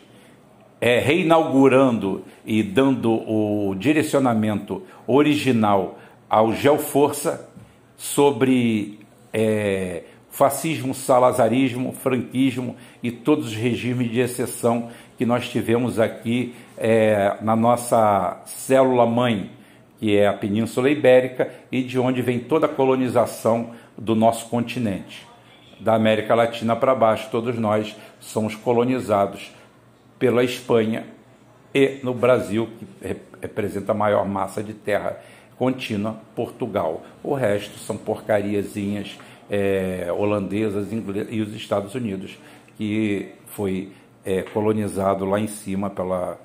é, 0.82 1.00
reinaugurando 1.00 2.24
e 2.46 2.64
dando 2.64 3.12
o 3.12 3.76
direcionamento 3.76 4.82
original 5.06 6.00
ao 6.30 6.54
Geoforça 6.54 7.50
sobre 7.98 9.00
é, 9.34 10.04
fascismo, 10.40 10.94
salazarismo, 10.94 11.92
franquismo 11.92 12.78
e 13.04 13.12
todos 13.12 13.48
os 13.48 13.54
regimes 13.54 14.10
de 14.10 14.22
exceção 14.22 14.90
que 15.18 15.26
nós 15.26 15.50
tivemos 15.50 16.00
aqui 16.00 16.56
é, 16.78 17.36
na 17.42 17.58
nossa 17.58 18.42
célula 18.46 19.06
mãe, 19.06 19.52
que 20.00 20.16
é 20.16 20.30
a 20.30 20.34
Península 20.34 20.90
Ibérica, 20.90 21.52
e 21.70 21.84
de 21.84 22.00
onde 22.00 22.22
vem 22.22 22.40
toda 22.40 22.68
a 22.68 22.70
colonização 22.70 23.72
do 23.98 24.16
nosso 24.16 24.48
continente. 24.48 25.28
Da 25.78 25.96
América 25.96 26.34
Latina 26.34 26.74
para 26.74 26.96
baixo, 26.96 27.28
todos 27.30 27.60
nós 27.60 27.94
somos 28.22 28.56
colonizados 28.56 29.52
pela 30.18 30.42
Espanha 30.42 31.06
e 31.76 32.00
no 32.02 32.14
Brasil, 32.14 32.70
que 32.80 33.18
representa 33.42 33.92
a 33.92 33.96
maior 33.96 34.26
massa 34.26 34.64
de 34.64 34.74
terra 34.74 35.20
contínua, 35.58 36.16
Portugal. 36.34 37.04
O 37.22 37.34
resto 37.34 37.78
são 37.78 37.98
porcariazinhas 37.98 39.20
é, 39.50 40.14
holandesas 40.16 40.88
e 40.92 41.42
os 41.42 41.54
Estados 41.56 41.96
Unidos, 41.96 42.38
que 42.78 43.34
foi 43.48 43.92
é, 44.24 44.44
colonizado 44.44 45.26
lá 45.26 45.40
em 45.40 45.48
cima 45.48 45.90
pela, 45.90 46.40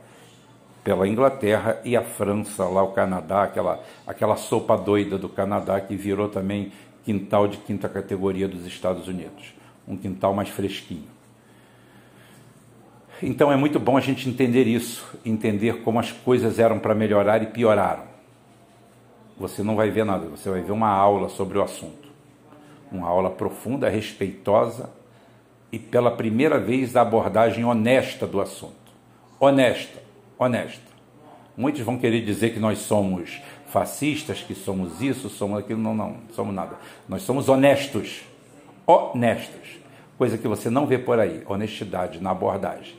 pela 0.83 1.07
Inglaterra 1.07 1.81
e 1.85 1.97
a 1.97 2.03
França, 2.03 2.65
lá 2.65 2.83
o 2.83 2.93
Canadá, 2.93 3.43
aquela, 3.43 3.83
aquela 4.07 4.37
sopa 4.37 4.77
doida 4.77 5.19
do 5.19 5.29
Canadá 5.29 5.81
que 5.81 5.95
virou 5.95 6.29
também 6.29 6.73
quintal 7.05 7.47
de 7.47 7.59
quinta 7.59 7.89
categoria 7.89 8.49
dos 8.49 8.67
Estados 8.67 9.07
Unidos, 9.07 9.55
um 9.87 9.97
quintal 9.97 10.33
mais 10.33 10.49
fresquinho. 10.49 11.13
Então 13.23 13.53
é 13.53 13.57
muito 13.57 13.79
bom 13.79 13.97
a 13.97 14.01
gente 14.01 14.29
entender 14.29 14.67
isso, 14.67 15.07
entender 15.25 15.83
como 15.83 15.99
as 15.99 16.11
coisas 16.11 16.59
eram 16.59 16.79
para 16.79 16.95
melhorar 16.95 17.43
e 17.43 17.47
pioraram. 17.47 18.15
Você 19.39 19.63
não 19.63 19.77
vai 19.77 19.91
ver 19.91 20.05
nada, 20.05 20.27
você 20.27 20.49
vai 20.49 20.63
ver 20.63 20.73
uma 20.73 20.89
aula 20.89 21.29
sobre 21.29 21.59
o 21.59 21.63
assunto 21.63 22.04
uma 22.97 23.09
aula 23.09 23.31
profunda, 23.31 23.89
respeitosa 23.89 24.91
e 25.73 25.79
pela 25.79 26.11
primeira 26.11 26.59
vez 26.59 26.95
a 26.97 27.03
abordagem 27.03 27.65
honesta 27.65 28.27
do 28.27 28.41
assunto. 28.41 28.75
Honesta, 29.41 30.01
honesta. 30.39 30.95
Muitos 31.57 31.83
vão 31.83 31.99
querer 31.99 32.25
dizer 32.25 32.53
que 32.53 32.61
nós 32.61 32.79
somos 32.79 33.43
fascistas, 33.69 34.41
que 34.41 34.55
somos 34.55 35.01
isso, 35.01 35.29
somos 35.29 35.59
aquilo. 35.59 35.81
Não, 35.81 35.95
não, 35.95 36.11
não 36.11 36.21
somos 36.33 36.55
nada. 36.55 36.77
Nós 37.09 37.23
somos 37.23 37.49
honestos. 37.49 38.23
Honestos. 38.87 39.81
Coisa 40.17 40.39
que 40.39 40.47
você 40.47 40.71
não 40.71 40.87
vê 40.87 40.99
por 40.99 41.19
aí. 41.19 41.43
Honestidade 41.47 42.21
na 42.21 42.31
abordagem. 42.31 42.95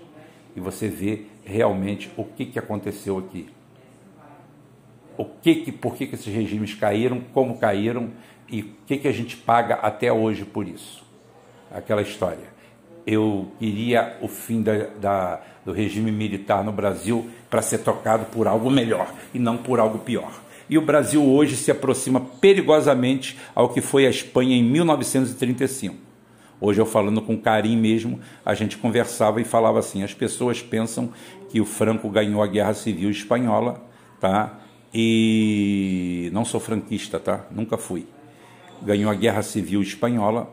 E 0.55 0.59
você 0.59 0.89
vê 0.89 1.25
realmente 1.45 2.11
o 2.17 2.23
que, 2.23 2.45
que 2.45 2.59
aconteceu 2.59 3.17
aqui. 3.17 3.47
O 5.17 5.23
que, 5.23 5.55
que, 5.55 5.71
por 5.71 5.95
que, 5.95 6.07
que 6.07 6.15
esses 6.15 6.33
regimes 6.33 6.73
caíram, 6.73 7.21
como 7.33 7.57
caíram 7.57 8.09
e 8.49 8.61
o 8.61 8.69
que, 8.85 8.97
que 8.97 9.07
a 9.07 9.11
gente 9.11 9.37
paga 9.37 9.75
até 9.75 10.11
hoje 10.11 10.45
por 10.45 10.67
isso? 10.67 11.05
aquela 11.75 12.01
história. 12.01 12.55
Eu 13.05 13.51
queria 13.59 14.17
o 14.21 14.27
fim 14.27 14.61
da, 14.61 14.87
da, 14.99 15.41
do 15.63 15.71
regime 15.71 16.11
militar 16.11 16.63
no 16.63 16.71
Brasil 16.71 17.29
para 17.49 17.61
ser 17.61 17.79
tocado 17.79 18.25
por 18.25 18.47
algo 18.47 18.71
melhor 18.71 19.13
e 19.33 19.37
não 19.37 19.57
por 19.57 19.79
algo 19.79 19.99
pior. 19.99 20.31
E 20.67 20.77
o 20.77 20.81
Brasil 20.81 21.23
hoje 21.23 21.55
se 21.55 21.69
aproxima 21.69 22.19
perigosamente 22.19 23.37
ao 23.53 23.69
que 23.69 23.81
foi 23.81 24.07
a 24.07 24.09
Espanha 24.09 24.55
em 24.55 24.63
1935. 24.63 25.95
Hoje 26.59 26.81
eu 26.81 26.85
falando 26.85 27.21
com 27.21 27.37
Karim 27.37 27.77
mesmo, 27.77 28.19
a 28.43 28.55
gente 28.55 28.77
conversava 28.77 29.39
e 29.39 29.43
falava 29.43 29.77
assim: 29.77 30.01
as 30.01 30.13
pessoas 30.13 30.63
pensam 30.63 31.11
que 31.49 31.61
o 31.61 31.65
Franco 31.65 32.09
ganhou 32.09 32.41
a 32.41 32.47
Guerra 32.47 32.73
Civil 32.73 33.11
Espanhola, 33.11 33.85
tá? 34.19 34.59
E 34.91 36.31
não 36.33 36.43
sou 36.43 36.59
franquista, 36.59 37.19
tá? 37.19 37.45
Nunca 37.51 37.77
fui. 37.77 38.07
Ganhou 38.81 39.11
a 39.11 39.15
Guerra 39.15 39.41
Civil 39.41 39.81
Espanhola, 39.81 40.51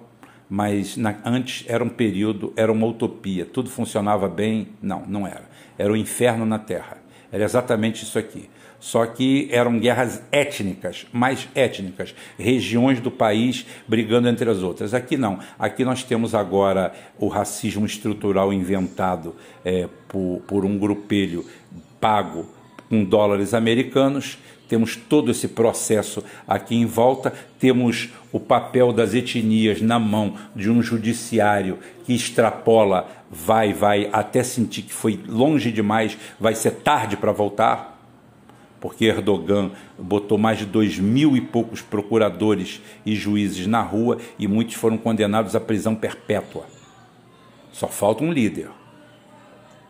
mas 0.48 0.96
na, 0.96 1.16
antes 1.24 1.64
era 1.68 1.82
um 1.82 1.88
período, 1.88 2.52
era 2.56 2.70
uma 2.70 2.87
utopia, 2.87 3.44
tudo 3.44 3.70
funcionava 3.70 4.28
bem. 4.28 4.68
Não, 4.82 5.04
não 5.06 5.26
era. 5.26 5.48
Era 5.78 5.92
o 5.92 5.96
inferno 5.96 6.44
na 6.44 6.58
Terra. 6.58 6.98
Era 7.32 7.44
exatamente 7.44 8.02
isso 8.04 8.18
aqui. 8.18 8.50
Só 8.78 9.06
que 9.06 9.48
eram 9.52 9.78
guerras 9.78 10.20
étnicas, 10.32 11.06
mais 11.12 11.48
étnicas, 11.54 12.12
regiões 12.37 13.00
do 13.00 13.12
país 13.12 13.64
brigando 13.87 14.28
entre 14.28 14.50
as 14.50 14.58
outras. 14.58 14.92
Aqui 14.92 15.16
não. 15.16 15.38
Aqui 15.56 15.85
nós 15.85 16.02
temos 16.02 16.35
agora 16.35 16.92
o 17.16 17.28
racismo 17.28 17.87
estrutural 17.87 18.52
inventado 18.52 19.37
é, 19.64 19.88
por, 20.08 20.42
por 20.48 20.64
um 20.64 20.76
grupelho 20.76 21.46
pago 22.00 22.44
com 22.90 23.04
dólares 23.04 23.54
americanos 23.54 24.37
temos 24.72 24.96
todo 24.96 25.30
esse 25.30 25.48
processo 25.48 26.24
aqui 26.48 26.74
em 26.74 26.87
volta, 26.87 27.30
temos 27.58 28.08
o 28.32 28.40
papel 28.40 28.90
das 28.90 29.12
etnias 29.12 29.82
na 29.82 29.98
mão 29.98 30.35
de 30.56 30.70
um 30.70 30.80
judiciário 30.80 31.78
que 32.06 32.14
extrapola, 32.14 33.06
vai, 33.30 33.74
vai, 33.74 34.08
até 34.11 34.42
sentir 34.42 34.80
que 34.80 34.92
foi 34.94 35.20
longe 35.28 35.70
demais, 35.70 36.16
vai 36.40 36.54
ser 36.54 36.70
tarde 36.70 37.18
para 37.18 37.32
voltar, 37.32 38.00
porque 38.80 39.04
Erdogan 39.04 39.72
botou 39.98 40.38
mais 40.38 40.56
de 40.56 40.64
dois 40.64 40.98
mil 40.98 41.37
e 41.37 41.42
poucos 41.42 41.82
procuradores 41.82 42.80
e 43.04 43.14
juízes 43.14 43.66
na 43.66 43.82
rua 43.82 44.16
e 44.38 44.48
muitos 44.48 44.76
foram 44.76 44.96
condenados 44.96 45.54
à 45.54 45.61
prisão 45.61 45.94
perpétua. 45.94 46.64
Só 47.72 47.88
falta 47.88 48.24
um 48.24 48.32
líder. 48.32 48.70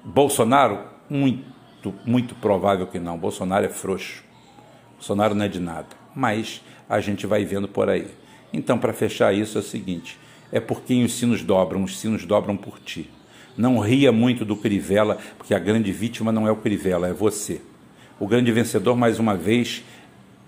Bolsonaro, 0.04 0.80
muito, 1.08 1.94
muito 2.04 2.34
provável 2.34 2.88
que 2.88 2.98
não. 2.98 3.16
Bolsonaro 3.16 3.64
é 3.64 3.68
frouxo. 3.68 4.31
Bolsonaro 5.02 5.34
não 5.34 5.44
é 5.44 5.48
de 5.48 5.58
nada, 5.58 5.88
mas 6.14 6.62
a 6.88 7.00
gente 7.00 7.26
vai 7.26 7.44
vendo 7.44 7.66
por 7.66 7.90
aí. 7.90 8.06
Então, 8.52 8.78
para 8.78 8.92
fechar 8.92 9.34
isso, 9.34 9.58
é 9.58 9.60
o 9.60 9.64
seguinte: 9.64 10.16
é 10.52 10.60
por 10.60 10.82
quem 10.82 11.02
os 11.04 11.14
sinos 11.14 11.42
dobram, 11.42 11.82
os 11.82 11.98
sinos 11.98 12.24
dobram 12.24 12.56
por 12.56 12.78
ti. 12.78 13.10
Não 13.56 13.80
ria 13.80 14.12
muito 14.12 14.44
do 14.44 14.54
Crivella, 14.54 15.18
porque 15.36 15.54
a 15.54 15.58
grande 15.58 15.90
vítima 15.90 16.30
não 16.30 16.46
é 16.46 16.52
o 16.52 16.56
Crivella, 16.56 17.08
é 17.08 17.12
você. 17.12 17.60
O 18.20 18.28
grande 18.28 18.52
vencedor, 18.52 18.96
mais 18.96 19.18
uma 19.18 19.36
vez, 19.36 19.82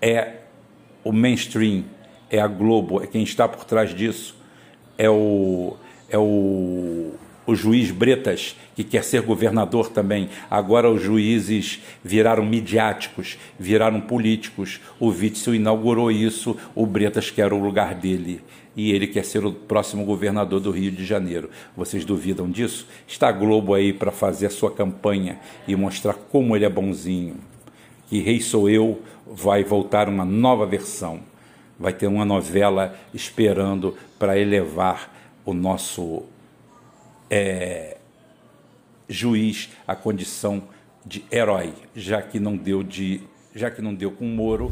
é 0.01 0.37
o 1.03 1.11
mainstream, 1.11 1.83
é 2.29 2.39
a 2.39 2.47
Globo, 2.47 3.03
é 3.03 3.07
quem 3.07 3.23
está 3.23 3.49
por 3.49 3.65
trás 3.65 3.93
disso, 3.93 4.37
é 4.97 5.09
o, 5.09 5.75
é 6.09 6.17
o 6.17 7.11
o 7.45 7.55
juiz 7.55 7.91
Bretas, 7.91 8.55
que 8.75 8.83
quer 8.83 9.03
ser 9.03 9.21
governador 9.21 9.89
também. 9.89 10.29
Agora 10.49 10.89
os 10.89 11.01
juízes 11.01 11.81
viraram 12.03 12.45
midiáticos, 12.45 13.37
viraram 13.59 14.01
políticos. 14.01 14.79
O 14.99 15.09
Witzel 15.09 15.55
inaugurou 15.55 16.11
isso, 16.11 16.57
o 16.73 16.85
Bretas 16.85 17.29
quer 17.29 17.53
o 17.53 17.61
lugar 17.61 17.95
dele. 17.95 18.41
E 18.75 18.91
ele 18.91 19.07
quer 19.07 19.23
ser 19.23 19.45
o 19.45 19.53
próximo 19.53 20.03
governador 20.03 20.59
do 20.59 20.71
Rio 20.71 20.91
de 20.91 21.05
Janeiro. 21.05 21.49
Vocês 21.77 22.03
duvidam 22.03 22.49
disso? 22.49 22.87
Está 23.07 23.29
a 23.29 23.31
Globo 23.31 23.73
aí 23.73 23.93
para 23.93 24.11
fazer 24.11 24.47
a 24.47 24.49
sua 24.49 24.69
campanha 24.69 25.39
e 25.65 25.75
mostrar 25.75 26.13
como 26.13 26.55
ele 26.55 26.65
é 26.65 26.69
bonzinho. 26.69 27.37
Que 28.09 28.19
Rei 28.19 28.41
Sou 28.41 28.69
Eu 28.69 29.01
vai 29.25 29.63
voltar 29.63 30.09
uma 30.09 30.25
nova 30.25 30.65
versão. 30.65 31.21
Vai 31.79 31.93
ter 31.93 32.07
uma 32.07 32.25
novela 32.25 32.97
esperando 33.13 33.95
para 34.19 34.37
elevar 34.37 35.13
o 35.45 35.53
nosso 35.53 36.23
é, 37.29 37.97
juiz 39.07 39.69
a 39.87 39.95
condição 39.95 40.63
de 41.05 41.23
herói, 41.31 41.73
já 41.95 42.21
que 42.21 42.39
não 42.39 42.57
deu 42.57 42.81
de, 42.81 43.21
já 43.53 43.69
que 43.69 43.81
não 43.81 43.93
deu 43.93 44.11
com 44.11 44.25
Moro, 44.25 44.71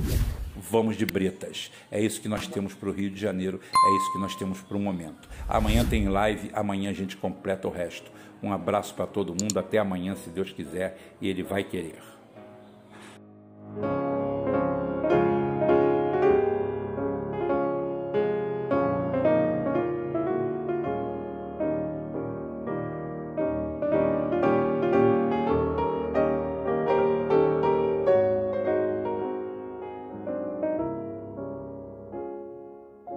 vamos 0.55 0.97
de 0.97 1.05
Bretas. 1.05 1.71
É 1.91 1.99
isso 1.99 2.21
que 2.21 2.27
nós 2.27 2.47
temos 2.47 2.73
para 2.73 2.89
o 2.89 2.91
Rio 2.91 3.09
de 3.09 3.19
Janeiro, 3.19 3.59
é 3.63 3.97
isso 3.97 4.13
que 4.13 4.19
nós 4.19 4.35
temos 4.35 4.59
para 4.61 4.77
o 4.77 4.79
momento. 4.79 5.29
Amanhã 5.47 5.85
tem 5.85 6.07
live, 6.07 6.49
amanhã 6.53 6.89
a 6.89 6.93
gente 6.93 7.17
completa 7.17 7.67
o 7.67 7.71
resto. 7.71 8.11
Um 8.41 8.51
abraço 8.51 8.93
para 8.93 9.07
todo 9.07 9.29
mundo, 9.29 9.57
até 9.57 9.77
amanhã, 9.77 10.15
se 10.15 10.29
Deus 10.29 10.51
quiser, 10.51 11.15
e 11.21 11.29
Ele 11.29 11.43
vai 11.43 11.63
querer. 11.63 12.01